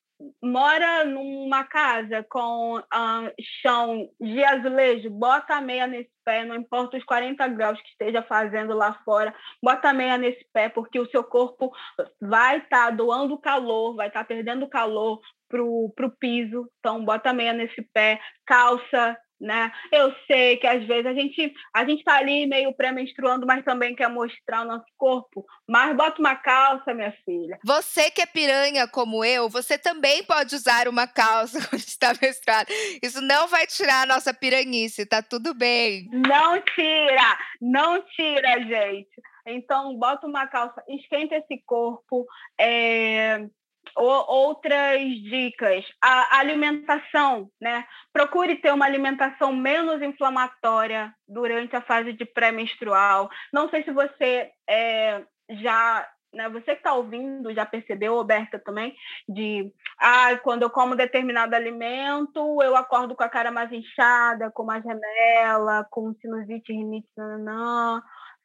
[0.42, 6.98] mora numa casa com uh, chão de azulejo, bota a meia nesse pé, não importa
[6.98, 11.10] os 40 graus que esteja fazendo lá fora, bota a meia nesse pé, porque o
[11.10, 11.72] seu corpo
[12.20, 17.30] vai estar tá doando calor, vai estar tá perdendo calor para o piso, então bota
[17.30, 19.72] a meia nesse pé, calça, né?
[19.92, 23.96] Eu sei que às vezes a gente a gente está ali meio pré-menstruando, mas também
[23.96, 25.44] quer mostrar o nosso corpo.
[25.68, 27.58] Mas bota uma calça, minha filha.
[27.66, 32.72] Você que é piranha como eu, você também pode usar uma calça quando está menstruada.
[33.02, 36.08] Isso não vai tirar a nossa piranhice, tá tudo bem.
[36.12, 39.22] Não tira, não tira, gente.
[39.46, 42.28] Então, bota uma calça, esquenta esse corpo,
[42.60, 43.48] é,
[43.96, 47.86] outras dicas, a alimentação, né?
[48.14, 53.30] Procure ter uma alimentação menos inflamatória durante a fase de pré-menstrual.
[53.54, 56.50] Não sei se você é, já, né?
[56.50, 58.96] Você que está ouvindo já percebeu, Roberta também,
[59.28, 64.64] de ah, quando eu como determinado alimento, eu acordo com a cara mais inchada, com
[64.64, 68.02] mais remela, com sinusite, rinite, nanã,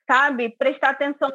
[0.06, 0.48] sabe?
[0.50, 1.30] Prestar atenção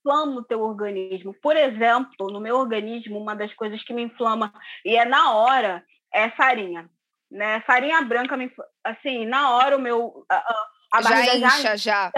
[0.00, 1.34] inflama o teu organismo.
[1.42, 4.52] Por exemplo, no meu organismo, uma das coisas que me inflama,
[4.84, 6.90] e é na hora, é farinha.
[7.30, 7.60] Né?
[7.60, 8.50] Farinha branca, me,
[8.84, 10.24] assim, na hora o meu...
[10.30, 11.76] A, a já incha, já.
[11.76, 12.12] já.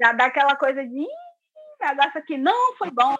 [0.00, 1.06] Já dá aquela coisa de...
[1.78, 3.14] Negócio aqui não foi bom,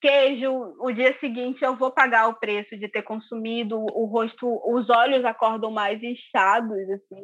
[0.00, 4.88] queijo, o dia seguinte eu vou pagar o preço de ter consumido, o rosto, os
[4.88, 7.22] olhos acordam mais inchados, assim,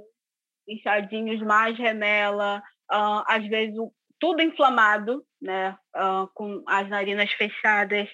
[0.68, 8.08] inchadinhos, mais remela, uh, às vezes o, tudo inflamado, né, uh, com as narinas fechadas.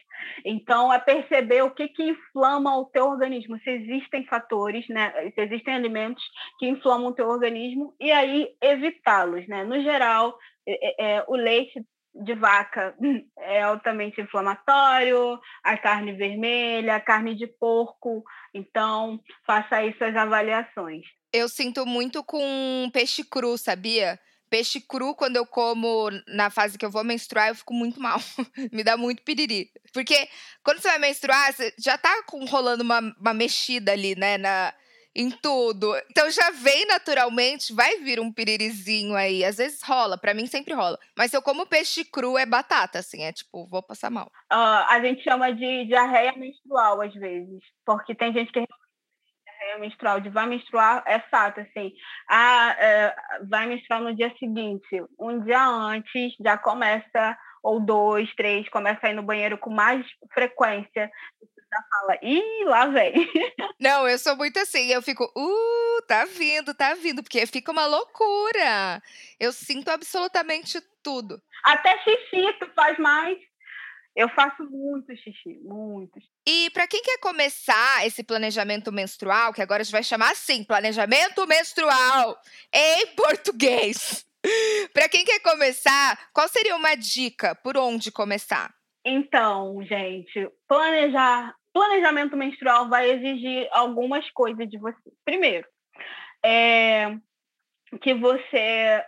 [0.45, 3.59] Então, é perceber o que, que inflama o teu organismo.
[3.61, 6.23] Se existem fatores, né, se existem alimentos
[6.59, 9.47] que inflamam o teu organismo, e aí evitá-los.
[9.49, 9.65] Né?
[9.65, 10.37] No geral,
[10.67, 12.95] é, é, o leite de vaca
[13.39, 18.23] é altamente inflamatório, a carne vermelha, a carne de porco.
[18.53, 21.05] Então, faça aí suas avaliações.
[21.33, 24.21] Eu sinto muito com peixe cru, sabia?
[24.51, 28.19] Peixe cru, quando eu como na fase que eu vou menstruar, eu fico muito mal.
[28.73, 29.71] Me dá muito piriri.
[29.93, 30.29] Porque
[30.63, 34.39] quando você vai menstruar, você já tá com, rolando uma, uma mexida ali, né?
[34.39, 34.73] Na,
[35.15, 35.95] em tudo.
[36.11, 39.45] Então já vem naturalmente, vai vir um piririzinho aí.
[39.45, 40.99] Às vezes rola, para mim sempre rola.
[41.17, 44.27] Mas se eu como peixe cru, é batata, assim, é tipo, vou passar mal.
[44.53, 47.63] Uh, a gente chama de diarreia menstrual, às vezes.
[47.85, 48.67] Porque tem gente que
[49.79, 51.93] menstrual, de vai menstruar, é fato, assim,
[52.29, 53.15] ah, é,
[53.49, 59.11] vai menstruar no dia seguinte, um dia antes já começa, ou dois, três, começa a
[59.11, 61.11] ir no banheiro com mais frequência,
[61.75, 63.15] já fala, ih, lá vem.
[63.81, 67.87] Não, eu sou muito assim, eu fico, uh, tá vindo, tá vindo, porque fica uma
[67.87, 69.03] loucura.
[69.41, 71.43] Eu sinto absolutamente tudo.
[71.65, 73.39] Até xixi tu faz mais.
[74.15, 76.21] Eu faço muito xixi, muito.
[76.47, 80.63] E para quem quer começar esse planejamento menstrual, que agora a gente vai chamar assim,
[80.63, 82.39] planejamento menstrual
[82.73, 84.25] em português.
[84.93, 88.73] para quem quer começar, qual seria uma dica por onde começar?
[89.05, 95.11] Então, gente, planejar, planejamento menstrual vai exigir algumas coisas de você.
[95.25, 95.67] Primeiro,
[96.45, 97.17] é
[98.01, 99.05] que você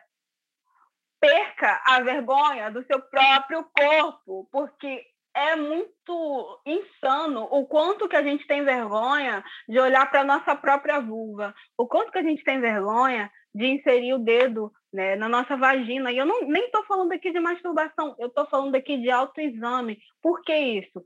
[1.26, 5.04] perca a vergonha do seu próprio corpo, porque
[5.34, 10.54] é muito insano o quanto que a gente tem vergonha de olhar para a nossa
[10.54, 15.28] própria vulva, o quanto que a gente tem vergonha de inserir o dedo né, na
[15.28, 16.12] nossa vagina.
[16.12, 19.98] E eu não, nem estou falando aqui de masturbação, eu estou falando aqui de autoexame.
[20.22, 21.04] Por que isso?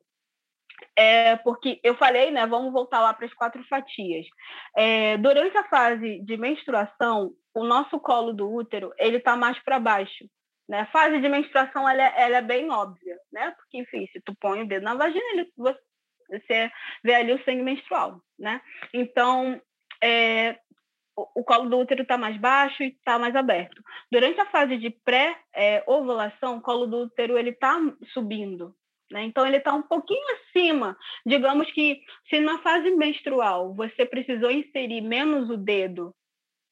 [1.03, 2.47] É porque eu falei, né?
[2.47, 4.27] Vamos voltar lá para as quatro fatias.
[4.77, 9.81] É, durante a fase de menstruação, o nosso colo do útero ele está mais para
[9.81, 10.29] baixo.
[10.69, 10.81] Né?
[10.81, 13.51] A fase de menstruação ela é, ela é, bem óbvia, né?
[13.53, 16.71] Porque, enfim, se tu põe o dedo na vagina, ele, você
[17.03, 18.61] vê ali o sangue menstrual, né?
[18.93, 19.59] Então,
[20.05, 20.59] é,
[21.17, 23.83] o, o colo do útero está mais baixo e está mais aberto.
[24.13, 27.79] Durante a fase de pré-ovulação, o colo do útero ele está
[28.13, 28.75] subindo,
[29.11, 29.25] né?
[29.25, 30.97] Então, ele está um pouquinho acima.
[31.27, 36.15] Digamos que se na fase menstrual você precisou inserir menos o dedo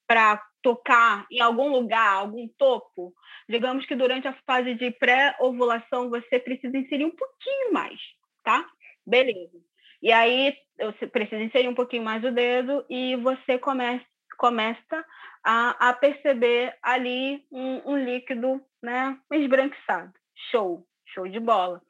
[0.06, 3.12] para tocar em algum lugar, algum topo,
[3.48, 8.00] digamos que durante a fase de pré-ovulação você precisa inserir um pouquinho mais,
[8.42, 8.66] tá?
[9.06, 9.58] Beleza.
[10.02, 14.04] E aí você precisa inserir um pouquinho mais o dedo e você começa,
[14.38, 15.04] começa
[15.44, 20.12] a, a perceber ali um, um líquido né, esbranquiçado.
[20.50, 21.82] Show, show de bola.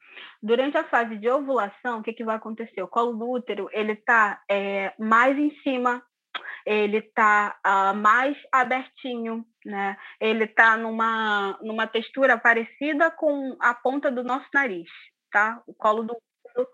[0.43, 2.83] Durante a fase de ovulação, o que, que vai acontecer?
[2.83, 6.03] O colo do útero ele está é, mais em cima
[6.69, 9.97] ele está uh, ah, mais abertinho, né?
[10.21, 14.91] Ele está numa, numa textura parecida com a ponta do nosso nariz,
[15.33, 15.62] tá?
[15.66, 16.69] O colo do útero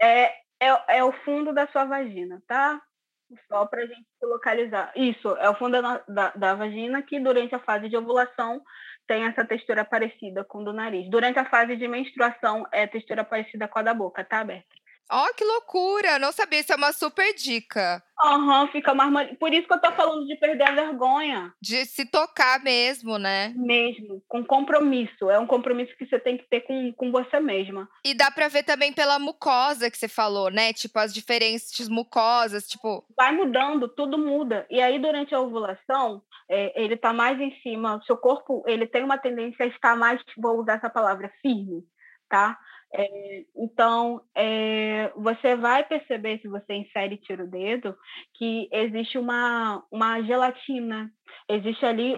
[0.00, 0.24] é,
[0.60, 2.80] é, é o fundo da sua vagina, tá?
[3.48, 4.92] Só para a gente localizar.
[4.96, 8.62] Isso, é o fundo da, da, da, vagina que durante a fase de ovulação
[9.06, 11.08] tem essa textura parecida com do nariz.
[11.10, 14.83] Durante a fase de menstruação é textura parecida com a da boca, tá aberta.
[15.10, 16.18] Ó, oh, que loucura!
[16.18, 18.02] Não sabia, isso é uma super dica.
[18.24, 19.36] Aham, uhum, fica mais.
[19.38, 21.52] Por isso que eu tô falando de perder a vergonha.
[21.60, 23.52] De se tocar mesmo, né?
[23.56, 25.28] Mesmo, com compromisso.
[25.30, 27.88] É um compromisso que você tem que ter com, com você mesma.
[28.04, 30.72] E dá pra ver também pela mucosa que você falou, né?
[30.72, 33.04] Tipo, as diferentes mucosas, tipo.
[33.16, 34.66] Vai mudando, tudo muda.
[34.70, 38.86] E aí, durante a ovulação, é, ele tá mais em cima, o seu corpo ele
[38.86, 41.84] tem uma tendência a estar mais, vou usar essa palavra, firme,
[42.28, 42.58] tá?
[42.96, 47.96] É, então, é, você vai perceber, se você insere e tira o dedo,
[48.34, 51.10] que existe uma, uma gelatina,
[51.48, 52.16] existe ali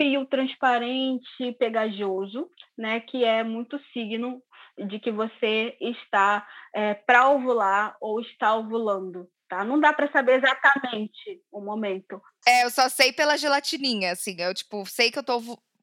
[0.00, 4.42] fio transparente, pegajoso, né, que é muito signo
[4.88, 9.62] de que você está é, para ovular ou está ovulando, tá?
[9.62, 12.20] Não dá para saber exatamente o momento.
[12.48, 15.38] É, eu só sei pela gelatininha, assim, eu tipo sei que eu tô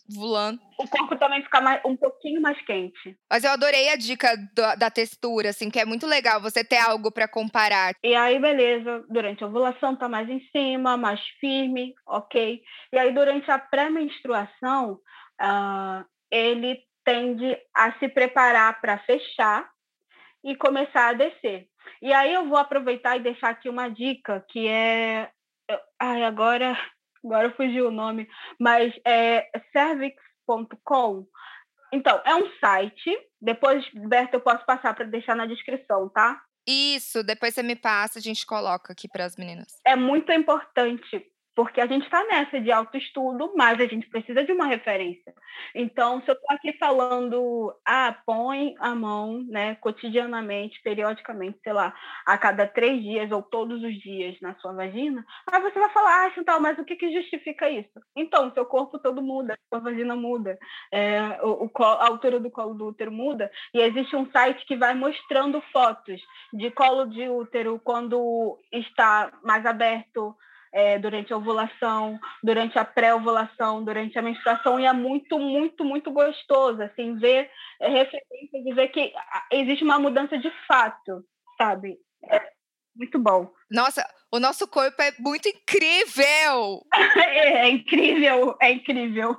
[0.09, 0.59] voando.
[0.77, 3.17] O corpo também fica mais, um pouquinho mais quente.
[3.29, 6.77] Mas eu adorei a dica do, da textura, assim, que é muito legal você ter
[6.77, 7.93] algo para comparar.
[8.03, 12.61] E aí, beleza, durante a ovulação tá mais em cima, mais firme, ok.
[12.91, 14.99] E aí, durante a pré-menstruação,
[15.41, 19.69] uh, ele tende a se preparar para fechar
[20.43, 21.67] e começar a descer.
[22.01, 25.29] E aí eu vou aproveitar e deixar aqui uma dica que é.
[25.99, 26.77] Ai, agora
[27.23, 28.27] agora fugiu o nome,
[28.59, 31.25] mas é cervix.com.
[31.91, 33.17] Então, é um site.
[33.41, 36.41] Depois, Berta, eu posso passar para deixar na descrição, tá?
[36.67, 39.79] Isso, depois você me passa, a gente coloca aqui para as meninas.
[39.85, 41.25] É muito importante
[41.59, 45.33] porque a gente está nessa de autoestudo, mas a gente precisa de uma referência.
[45.75, 51.93] Então, se eu estou aqui falando, ah, põe a mão, né, cotidianamente, periodicamente, sei lá,
[52.25, 56.27] a cada três dias ou todos os dias na sua vagina, aí você vai falar,
[56.27, 57.99] ah, então, mas o que, que justifica isso?
[58.15, 60.57] Então, seu corpo todo muda, sua vagina muda,
[60.93, 64.77] é, o, o, a altura do colo do útero muda, e existe um site que
[64.77, 66.21] vai mostrando fotos
[66.53, 70.33] de colo de útero quando está mais aberto,
[70.73, 76.11] é, durante a ovulação, durante a pré-ovulação, durante a menstruação, e é muito, muito, muito
[76.11, 77.49] gostoso, assim, ver
[77.81, 79.13] é, referências e ver que
[79.51, 81.23] existe uma mudança de fato,
[81.57, 81.97] sabe?
[82.29, 82.41] É
[82.95, 83.51] muito bom.
[83.71, 86.85] Nossa, o nosso corpo é muito incrível!
[86.93, 89.37] é, é incrível, é incrível.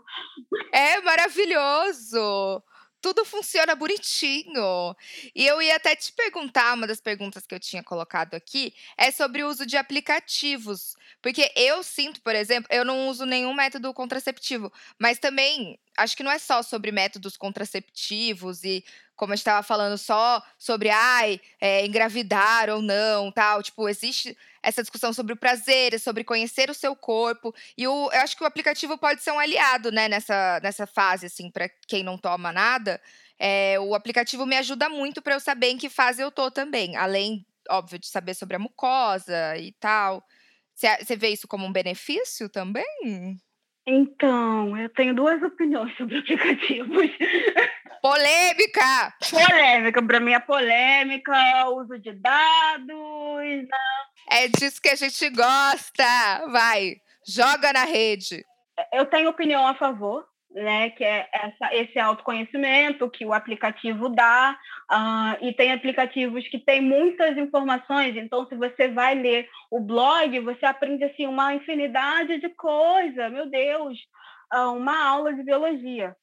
[0.72, 2.62] É maravilhoso!
[3.00, 4.94] Tudo funciona bonitinho.
[5.34, 9.10] E eu ia até te perguntar, uma das perguntas que eu tinha colocado aqui é
[9.10, 10.94] sobre o uso de aplicativos.
[11.22, 16.22] Porque eu sinto, por exemplo, eu não uso nenhum método contraceptivo, mas também acho que
[16.22, 18.84] não é só sobre métodos contraceptivos e
[19.20, 23.62] como a gente estava falando só sobre ai, é, engravidar ou não, tal.
[23.62, 27.54] Tipo, existe essa discussão sobre o prazer, sobre conhecer o seu corpo.
[27.76, 31.26] E o, eu acho que o aplicativo pode ser um aliado, né, nessa, nessa fase,
[31.26, 32.98] assim, para quem não toma nada.
[33.38, 36.96] É, o aplicativo me ajuda muito para eu saber em que fase eu tô também.
[36.96, 40.24] Além, óbvio, de saber sobre a mucosa e tal.
[40.74, 43.36] Você vê isso como um benefício também?
[43.86, 47.10] Então, eu tenho duas opiniões sobre aplicativos.
[48.02, 49.14] Polêmica!
[49.30, 52.88] Polêmica, para mim é polêmica, uso de dados.
[52.88, 53.68] Né?
[54.30, 56.46] É disso que a gente gosta.
[56.50, 56.96] Vai,
[57.26, 58.44] joga na rede.
[58.92, 64.58] Eu tenho opinião a favor, né, que é essa, esse autoconhecimento que o aplicativo dá,
[64.90, 70.40] uh, e tem aplicativos que têm muitas informações, então se você vai ler o blog,
[70.40, 73.98] você aprende assim uma infinidade de coisas, meu Deus,
[74.52, 76.16] uh, uma aula de biologia.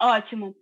[0.00, 0.54] Ótimo.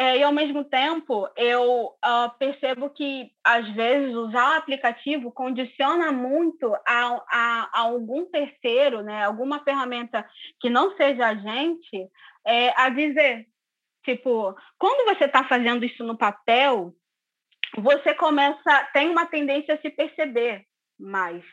[0.00, 6.12] É, e ao mesmo tempo, eu uh, percebo que, às vezes, usar o aplicativo condiciona
[6.12, 10.24] muito a, a, a, algum terceiro, né, alguma ferramenta
[10.60, 12.08] que não seja a gente,
[12.46, 13.48] é, a dizer,
[14.04, 16.94] tipo, quando você está fazendo isso no papel,
[17.76, 20.64] você começa, tem uma tendência a se perceber
[20.96, 21.44] mais,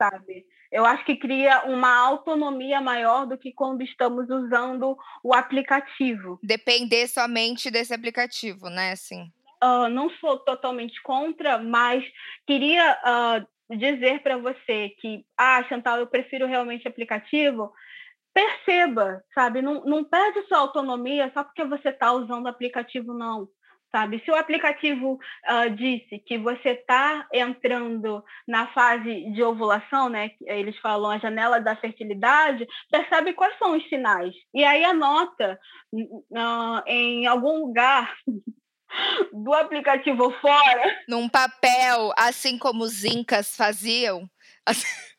[0.00, 0.46] sabe?
[0.70, 6.38] Eu acho que cria uma autonomia maior do que quando estamos usando o aplicativo.
[6.42, 8.92] Depender somente desse aplicativo, né?
[8.92, 9.32] Assim.
[9.62, 12.04] Uh, não sou totalmente contra, mas
[12.46, 17.72] queria uh, dizer para você que, ah, Chantal, eu prefiro realmente aplicativo.
[18.32, 19.60] Perceba, sabe?
[19.60, 23.48] Não, não perde sua autonomia só porque você está usando aplicativo, não
[23.90, 24.22] sabe?
[24.24, 30.30] Se o aplicativo uh, disse que você está entrando na fase de ovulação, né?
[30.42, 34.34] Eles falam a janela da fertilidade, percebe quais são os sinais.
[34.54, 35.58] E aí anota
[35.92, 38.14] uh, em algum lugar
[39.32, 40.98] do aplicativo fora.
[41.08, 44.28] Num papel, assim como os incas faziam.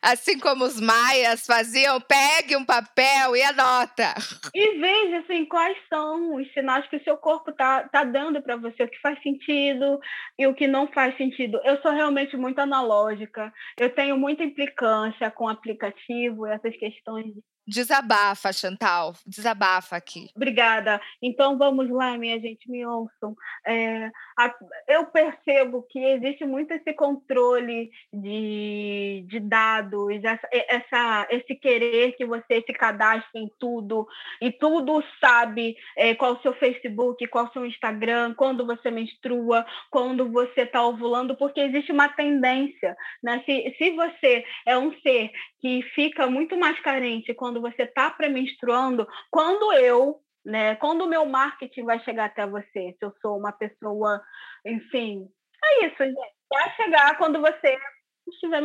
[0.00, 4.14] Assim como os maias faziam, pegue um papel e anota.
[4.54, 8.56] E veja assim, quais são os sinais que o seu corpo tá, tá dando para
[8.56, 10.00] você, o que faz sentido
[10.38, 11.60] e o que não faz sentido.
[11.62, 17.26] Eu sou realmente muito analógica, eu tenho muita implicância com aplicativo, essas questões
[17.70, 19.14] Desabafa, Chantal.
[19.24, 20.28] Desabafa aqui.
[20.34, 21.00] Obrigada.
[21.22, 23.36] Então vamos lá, minha gente, me ouçam.
[23.64, 24.52] É, a,
[24.88, 32.24] eu percebo que existe muito esse controle de, de dados, essa, essa, esse querer que
[32.24, 34.08] você se cadastre em tudo
[34.40, 39.64] e tudo sabe é, qual o seu Facebook, qual o seu Instagram, quando você menstrua,
[39.90, 42.96] quando você está ovulando, porque existe uma tendência.
[43.22, 43.40] Né?
[43.46, 48.10] Se, se você é um ser que fica muito mais carente quando quando você está
[48.10, 53.38] pré-menstruando, quando eu, né, quando o meu marketing vai chegar até você, se eu sou
[53.38, 54.20] uma pessoa,
[54.66, 55.28] enfim,
[55.62, 56.34] é isso, gente.
[56.50, 57.76] Vai chegar quando você
[58.28, 58.62] estiver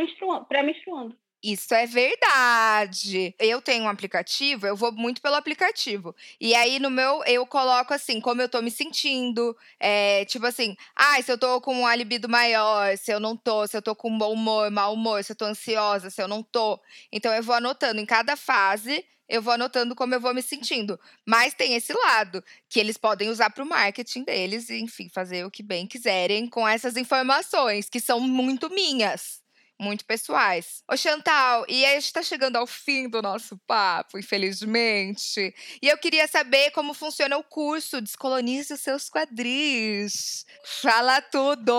[0.48, 1.16] pré-menstruando.
[1.48, 3.36] Isso é verdade.
[3.38, 6.16] Eu tenho um aplicativo, eu vou muito pelo aplicativo.
[6.42, 9.56] E aí no meu, eu coloco assim, como eu tô me sentindo.
[9.80, 13.68] É, tipo assim, ah, se eu tô com um libido maior, se eu não tô,
[13.68, 16.42] se eu tô com bom humor, mau humor, se eu tô ansiosa, se eu não
[16.42, 16.80] tô.
[17.12, 21.00] Então eu vou anotando em cada fase eu vou anotando como eu vou me sentindo.
[21.26, 25.50] Mas tem esse lado, que eles podem usar para o marketing deles, enfim, fazer o
[25.52, 29.44] que bem quiserem com essas informações, que são muito minhas
[29.80, 30.84] muito pessoais.
[30.90, 35.54] Ô Chantal, e a gente tá chegando ao fim do nosso papo, infelizmente.
[35.82, 40.46] E eu queria saber como funciona o curso Descolonize os seus quadris.
[40.82, 41.74] Fala tudo!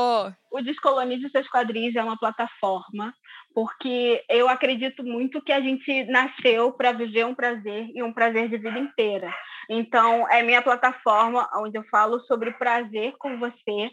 [0.51, 3.15] O Descolonize os seus quadris é uma plataforma
[3.57, 8.51] porque eu acredito muito que a gente nasceu para viver um prazer e um prazer
[8.51, 9.35] de vida inteira.
[9.69, 13.91] Então, é minha plataforma onde eu falo sobre prazer com você,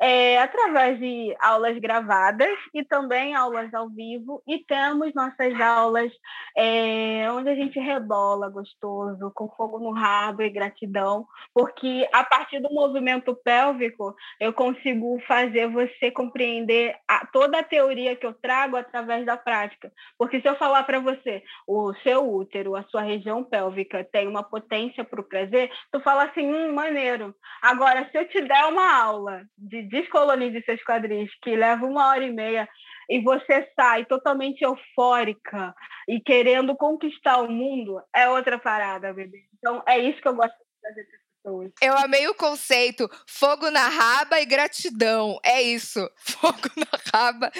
[0.00, 4.42] é, através de aulas gravadas e também aulas ao vivo.
[4.46, 6.12] E temos nossas aulas
[6.56, 12.60] é, onde a gente rebola gostoso, com fogo no rabo e gratidão, porque a partir
[12.60, 18.76] do movimento pélvico eu consigo fazer você compreender a, toda a teoria que eu trago
[18.76, 19.92] através da prática.
[20.18, 24.42] Porque se eu falar para você, o seu útero, a sua região pélvica tem uma
[24.42, 27.34] potência para o prazer, tu fala assim, hum, maneiro.
[27.62, 32.24] Agora, se eu te der uma aula de descolonize seus quadris, que leva uma hora
[32.24, 32.68] e meia,
[33.08, 35.74] e você sai totalmente eufórica
[36.08, 39.44] e querendo conquistar o mundo, é outra parada, bebê.
[39.58, 41.72] Então, é isso que eu gosto de fazer pessoas.
[41.80, 45.38] Eu amei o conceito fogo na raba e gratidão.
[45.44, 46.00] É isso.
[46.18, 47.50] Fogo na raba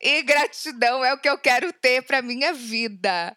[0.00, 3.36] e gratidão é o que eu quero ter para minha vida.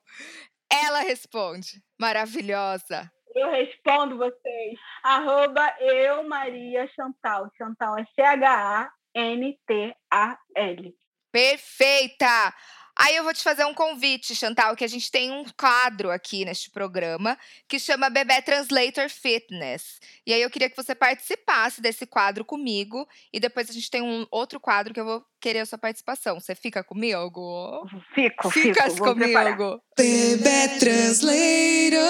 [0.70, 1.82] Ela responde.
[1.98, 3.10] Maravilhosa.
[3.34, 4.78] Eu respondo vocês.
[5.02, 7.50] Arroba eu, Maria Chantal.
[7.56, 8.86] Chantal é C-H-A-N-T-A-L.
[11.30, 12.54] Perfeita!
[12.98, 16.46] Aí eu vou te fazer um convite, Chantal, que a gente tem um quadro aqui
[16.46, 17.38] neste programa
[17.68, 20.00] que chama Bebê Translator Fitness.
[20.26, 24.00] E aí eu queria que você participasse desse quadro comigo e depois a gente tem
[24.00, 26.40] um outro quadro que eu vou querer a sua participação.
[26.40, 27.86] Você fica comigo?
[28.14, 29.04] Fico, Ficas fico.
[29.04, 29.80] comigo.
[29.96, 32.00] Bebê Translator.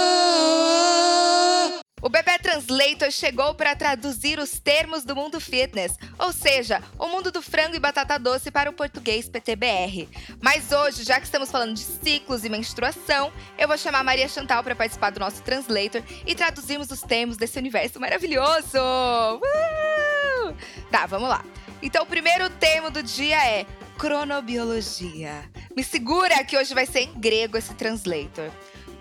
[2.07, 7.33] O Bebê Translator chegou para traduzir os termos do mundo fitness, ou seja, o mundo
[7.33, 10.09] do frango e batata doce para o português PTBR.
[10.41, 14.29] Mas hoje, já que estamos falando de ciclos e menstruação, eu vou chamar a Maria
[14.29, 18.79] Chantal para participar do nosso Translator e traduzirmos os termos desse universo maravilhoso!
[18.79, 20.55] Uh!
[20.93, 21.45] Tá, vamos lá.
[21.83, 23.67] Então, o primeiro termo do dia é
[23.99, 25.43] cronobiologia.
[25.77, 28.53] Me segura que hoje vai ser em grego esse translator.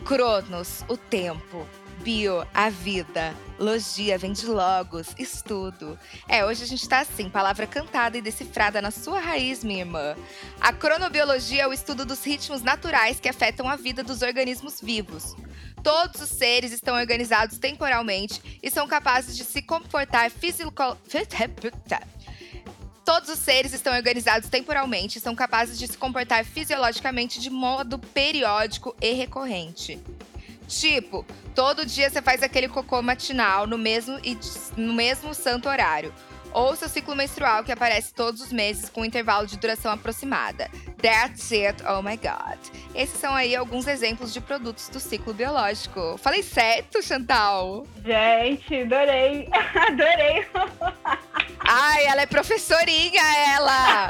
[0.04, 1.68] Cronos, o tempo
[2.06, 3.34] bio, a vida.
[3.58, 5.98] Logia vem de logos, estudo.
[6.30, 10.16] É, hoje a gente tá assim, palavra cantada e decifrada na sua raiz, minha irmã.
[10.62, 15.36] A cronobiologia é o estudo dos ritmos naturais que afetam a vida dos organismos vivos.
[15.82, 21.72] Todos os seres estão organizados temporalmente e são capazes de se comportar fisiologicamente.
[23.04, 27.98] Todos os seres estão organizados temporalmente e são capazes de se comportar fisiologicamente de modo
[27.98, 30.00] periódico e recorrente.
[30.68, 34.20] Tipo, todo dia você faz aquele cocô matinal no mesmo,
[34.76, 36.14] no mesmo santo horário.
[36.52, 40.70] Ou seu ciclo menstrual que aparece todos os meses com um intervalo de duração aproximada.
[41.02, 42.58] That's it, oh my god.
[42.96, 46.18] Esses são aí alguns exemplos de produtos do ciclo biológico.
[46.18, 47.86] Falei certo, Chantal?
[48.06, 49.50] Gente, adorei.
[49.76, 50.48] Adorei.
[51.60, 53.22] Ai, ela é professorinha,
[53.54, 54.08] ela!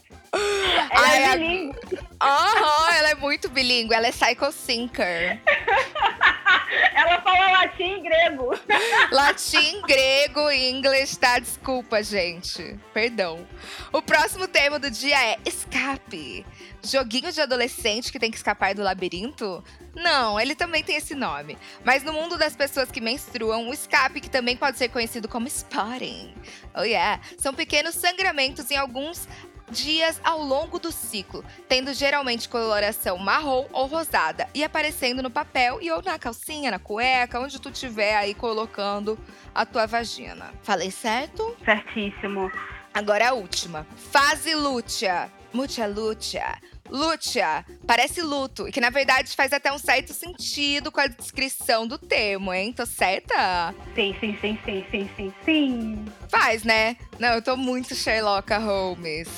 [0.32, 1.78] Ela Ai, é bilíngue.
[2.20, 3.94] Aham, ela é muito bilíngue.
[3.94, 5.40] Ela é psycho thinker.
[6.94, 8.50] ela fala latim e grego.
[9.10, 11.38] Latim, grego e inglês, tá?
[11.38, 12.78] Desculpa, gente.
[12.92, 13.46] Perdão.
[13.92, 16.44] O próximo tema do dia é escape.
[16.82, 19.64] Joguinho de adolescente que tem que escapar do labirinto?
[19.94, 21.58] Não, ele também tem esse nome.
[21.84, 25.48] Mas no mundo das pessoas que menstruam, o escape, que também pode ser conhecido como
[25.48, 26.34] spotting.
[26.74, 29.28] Oh yeah, são pequenos sangramentos em alguns
[29.70, 35.78] dias ao longo do ciclo, tendo geralmente coloração marrom ou rosada e aparecendo no papel
[35.80, 39.18] e ou na calcinha, na cueca, onde tu tiver aí colocando
[39.54, 40.52] a tua vagina.
[40.62, 41.56] Falei certo?
[41.64, 42.50] Certíssimo.
[42.92, 43.86] Agora a última.
[44.10, 45.30] Fase lútea.
[45.52, 46.58] Mucha lútea.
[46.90, 51.86] Lútea parece luto, e que na verdade faz até um certo sentido com a descrição
[51.86, 52.72] do termo, hein?
[52.72, 53.74] Tô certa?
[53.94, 56.04] Sim, sim, sim, sim, sim, sim, sim.
[56.28, 56.96] Faz, né?
[57.18, 59.28] Não, eu tô muito Sherlock Holmes.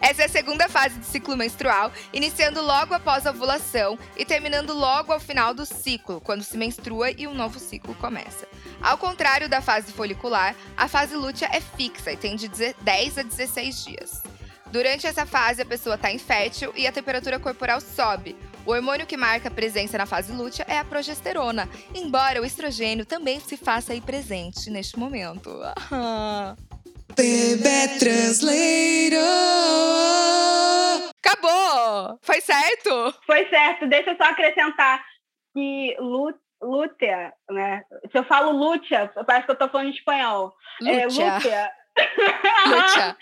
[0.00, 4.74] Essa é a segunda fase do ciclo menstrual, iniciando logo após a ovulação e terminando
[4.74, 8.46] logo ao final do ciclo, quando se menstrua e um novo ciclo começa.
[8.82, 13.22] Ao contrário da fase folicular, a fase lútea é fixa e tem de 10 a
[13.22, 14.22] 16 dias.
[14.74, 19.16] Durante essa fase, a pessoa está infértil e a temperatura corporal sobe, O hormônio que
[19.16, 23.92] marca a presença na fase lútea é a progesterona, embora o estrogênio também se faça
[23.92, 25.48] aí presente neste momento.
[27.14, 29.20] Bebê Translator!
[31.24, 32.18] Acabou!
[32.20, 33.14] Foi certo?
[33.26, 33.86] Foi certo.
[33.86, 35.04] Deixa eu só acrescentar
[35.52, 35.96] que
[36.60, 37.84] lútea, né?
[38.10, 40.52] Se eu falo lútea, parece que eu tô falando em espanhol.
[40.80, 41.00] Lútea.
[41.00, 41.83] É, lútea.
[42.66, 43.16] lútea.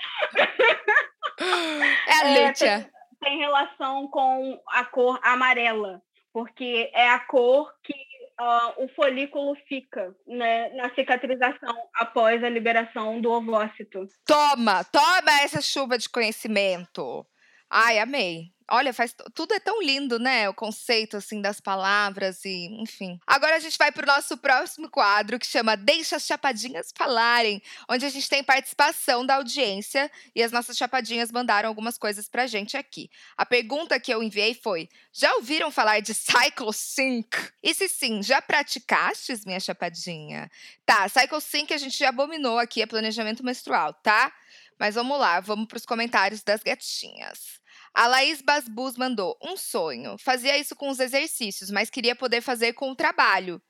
[2.07, 2.91] É a é, lútea.
[3.20, 6.03] Tem, tem relação com a cor amarela,
[6.33, 7.93] porque é a cor que
[8.41, 14.07] uh, o folículo fica né, na cicatrização após a liberação do ovócito.
[14.27, 17.27] Toma, toma essa chuva de conhecimento.
[17.70, 18.53] Ai, amei.
[18.75, 20.49] Olha, faz tudo é tão lindo, né?
[20.49, 23.20] O conceito assim das palavras e, enfim.
[23.27, 27.62] Agora a gente vai para o nosso próximo quadro que chama Deixa as chapadinhas falarem,
[27.87, 32.47] onde a gente tem participação da audiência e as nossas chapadinhas mandaram algumas coisas pra
[32.47, 33.11] gente aqui.
[33.37, 37.29] A pergunta que eu enviei foi: Já ouviram falar de Cycle Sync?
[37.62, 40.51] E se sim, já praticastes minha chapadinha?
[40.87, 44.33] Tá, Cycle Sync a gente já abominou aqui é planejamento menstrual, tá?
[44.79, 47.61] Mas vamos lá, vamos para os comentários das gatinhas.
[47.95, 50.16] A Laís Basbus mandou um sonho.
[50.18, 53.61] Fazia isso com os exercícios, mas queria poder fazer com o trabalho.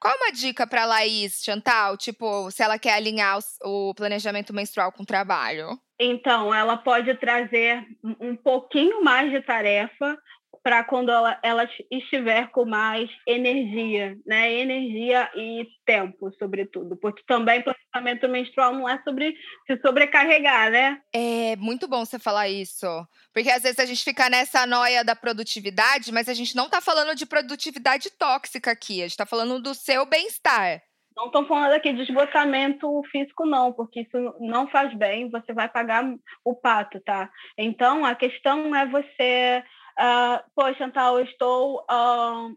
[0.00, 1.96] Qual uma dica para Laís, Chantal?
[1.96, 5.78] Tipo, se ela quer alinhar o, planejamento menstrual com o trabalho?
[5.98, 7.84] Então, ela pode trazer
[8.20, 10.16] um pouquinho mais de tarefa,
[10.62, 14.52] para quando ela, ela estiver com mais energia, né?
[14.52, 19.36] Energia e tempo, sobretudo, porque também planejamento menstrual não é sobre
[19.66, 21.00] se sobrecarregar, né?
[21.12, 22.86] É muito bom você falar isso,
[23.32, 26.80] porque às vezes a gente fica nessa noia da produtividade, mas a gente não está
[26.80, 30.82] falando de produtividade tóxica aqui, a gente está falando do seu bem-estar.
[31.18, 35.68] Não estou falando aqui de esgotamento físico, não, porque isso não faz bem, você vai
[35.68, 36.04] pagar
[36.44, 37.28] o pato, tá?
[37.58, 39.64] Então, a questão é você
[39.98, 42.56] Uh, Pô, Chantal, eu estou uh,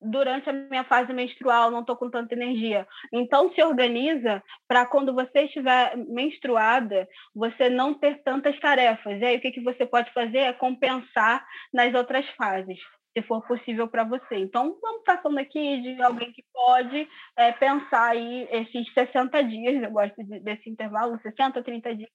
[0.00, 2.86] durante a minha fase menstrual, não estou com tanta energia.
[3.12, 9.20] Então, se organiza para quando você estiver menstruada, você não ter tantas tarefas.
[9.20, 12.78] E aí, o que, que você pode fazer é compensar nas outras fases
[13.12, 14.36] se for possível para você.
[14.36, 19.82] Então, vamos estar falando aqui de alguém que pode é, pensar aí esses 60 dias,
[19.82, 22.10] eu gosto de, desse intervalo, 60, 30 dias,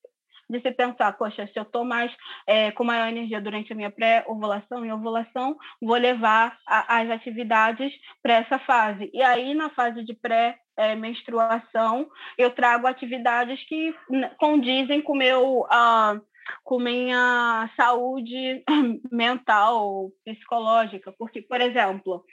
[0.50, 2.12] de se pensar, poxa, se eu estou mais
[2.48, 7.94] é, com maior energia durante a minha pré-ovulação e ovulação, vou levar a, as atividades
[8.22, 9.10] para essa fase.
[9.14, 10.60] E aí, na fase de pré
[10.98, 12.06] menstruação,
[12.38, 13.96] eu trago atividades que
[14.38, 16.22] condizem com meu uh,
[16.64, 18.64] com minha saúde
[19.12, 22.24] mental, psicológica, porque, por exemplo,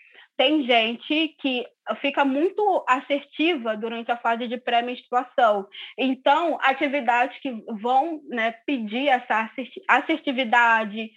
[0.43, 1.64] tem gente que
[2.01, 5.68] fica muito assertiva durante a fase de pré-menstruação.
[5.97, 9.49] Então, atividades que vão né, pedir essa
[9.88, 11.12] assertividade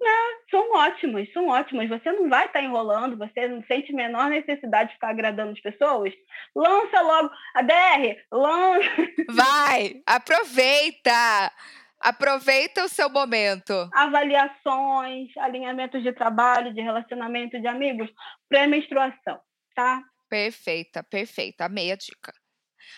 [0.00, 0.10] né,
[0.50, 1.88] são ótimas, são ótimas.
[1.88, 6.12] Você não vai estar enrolando, você não sente menor necessidade de ficar agradando as pessoas.
[6.52, 8.90] Lança logo a DR, lança.
[9.30, 11.52] Vai, aproveita.
[12.00, 13.72] Aproveita o seu momento.
[13.92, 18.08] Avaliações, alinhamentos de trabalho, de relacionamento de amigos,
[18.48, 19.40] pré-menstruação,
[19.74, 20.02] tá?
[20.28, 21.64] Perfeita, perfeita.
[21.64, 22.32] Amei a dica.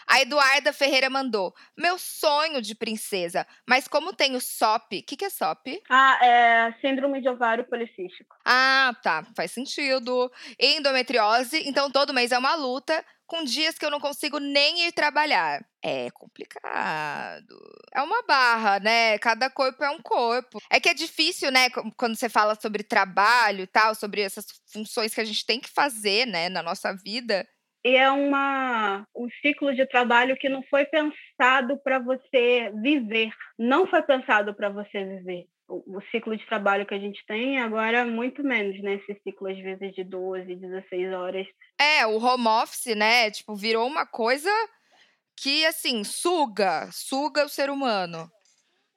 [0.07, 5.25] A Eduarda Ferreira mandou: Meu sonho de princesa, mas como tenho SOP, o que, que
[5.25, 5.83] é SOP?
[5.89, 8.37] Ah, é Síndrome de Ovário Policístico.
[8.45, 10.31] Ah, tá, faz sentido.
[10.59, 14.93] Endometriose, então todo mês é uma luta com dias que eu não consigo nem ir
[14.93, 15.65] trabalhar.
[15.81, 17.57] É complicado.
[17.95, 19.17] É uma barra, né?
[19.19, 20.59] Cada corpo é um corpo.
[20.69, 21.71] É que é difícil, né?
[21.97, 25.71] Quando você fala sobre trabalho e tal, sobre essas funções que a gente tem que
[25.71, 27.47] fazer, né, na nossa vida.
[27.85, 33.31] E é uma, um ciclo de trabalho que não foi pensado para você viver.
[33.57, 38.05] Não foi pensado para você viver o, ciclo de trabalho que a gente tem, agora
[38.05, 38.95] muito menos, né?
[38.95, 41.47] Esse ciclo, às vezes, de 12, 16 horas.
[41.79, 43.31] É, o home office, né?
[43.31, 44.51] Tipo, virou uma coisa
[45.37, 48.31] que, assim, suga, suga o ser humano.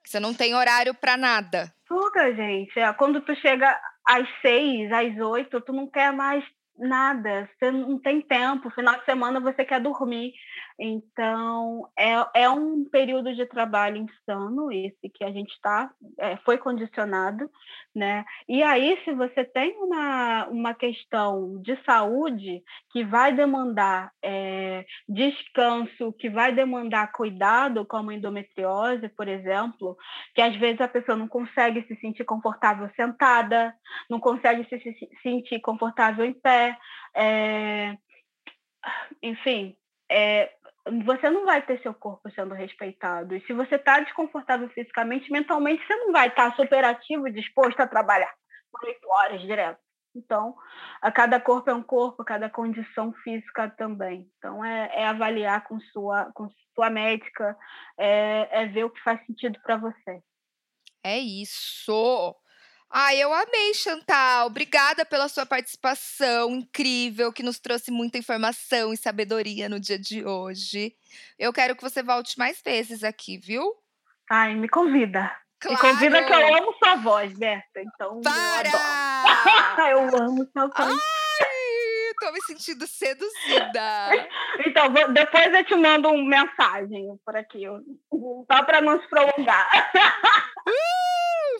[0.05, 1.73] Você não tem horário para nada.
[1.87, 2.77] Suga, gente.
[2.79, 6.43] É, quando tu chega às seis, às oito, tu não quer mais
[6.77, 10.33] nada, você não tem tempo, final de semana você quer dormir.
[10.79, 16.57] Então, é, é um período de trabalho insano esse que a gente está, é, foi
[16.57, 17.49] condicionado,
[17.95, 18.25] né?
[18.49, 26.13] E aí, se você tem uma, uma questão de saúde que vai demandar é, descanso,
[26.13, 29.95] que vai demandar cuidado, como endometriose, por exemplo,
[30.33, 33.73] que às vezes a pessoa não consegue se sentir confortável sentada,
[34.09, 36.62] não consegue se, se sentir confortável em pé,
[37.15, 37.97] é,
[39.21, 39.75] enfim,
[40.09, 40.51] é,
[41.05, 43.35] você não vai ter seu corpo sendo respeitado.
[43.35, 47.33] E se você está desconfortável fisicamente, mentalmente, você não vai estar tá super ativo e
[47.33, 48.33] disposto a trabalhar.
[48.71, 49.79] por oito horas direto.
[50.15, 50.55] Então,
[51.01, 54.29] a cada corpo é um corpo, cada condição física também.
[54.37, 57.57] Então, é, é avaliar com sua, com sua médica,
[57.97, 60.21] é, é ver o que faz sentido para você.
[61.03, 62.35] É isso!
[62.95, 64.45] Ai, eu amei, Chantal.
[64.45, 70.23] Obrigada pela sua participação incrível, que nos trouxe muita informação e sabedoria no dia de
[70.23, 70.93] hoje.
[71.39, 73.63] Eu quero que você volte mais vezes aqui, viu?
[74.29, 75.35] Ai, me convida.
[75.59, 75.75] Claro.
[75.75, 77.81] Me convida que eu amo sua voz, Berta.
[77.81, 79.89] Então, Para!
[79.89, 80.77] eu, eu amo sua voz.
[80.77, 84.27] Ai, tô me sentindo seduzida.
[84.67, 87.63] então, vou, depois eu te mando uma mensagem por aqui,
[88.51, 89.67] só para não se prolongar.
[90.65, 91.02] Uh,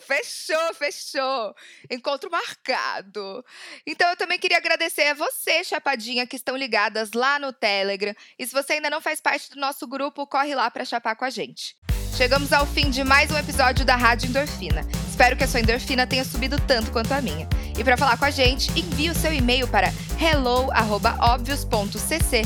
[0.06, 1.56] fechou, fechou.
[1.90, 3.44] Encontro marcado.
[3.86, 8.14] Então eu também queria agradecer a você, Chapadinha, que estão ligadas lá no Telegram.
[8.38, 11.26] E se você ainda não faz parte do nosso grupo, corre lá para chapar com
[11.26, 11.76] a gente.
[12.16, 14.88] Chegamos ao fim de mais um episódio da Rádio Endorfina.
[15.10, 17.48] Espero que a sua endorfina tenha subido tanto quanto a minha.
[17.78, 19.88] E para falar com a gente, envie o seu e-mail para
[20.22, 22.42] hello@obvious.cc.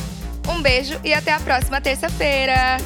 [0.49, 2.77] Um beijo e até a próxima terça-feira.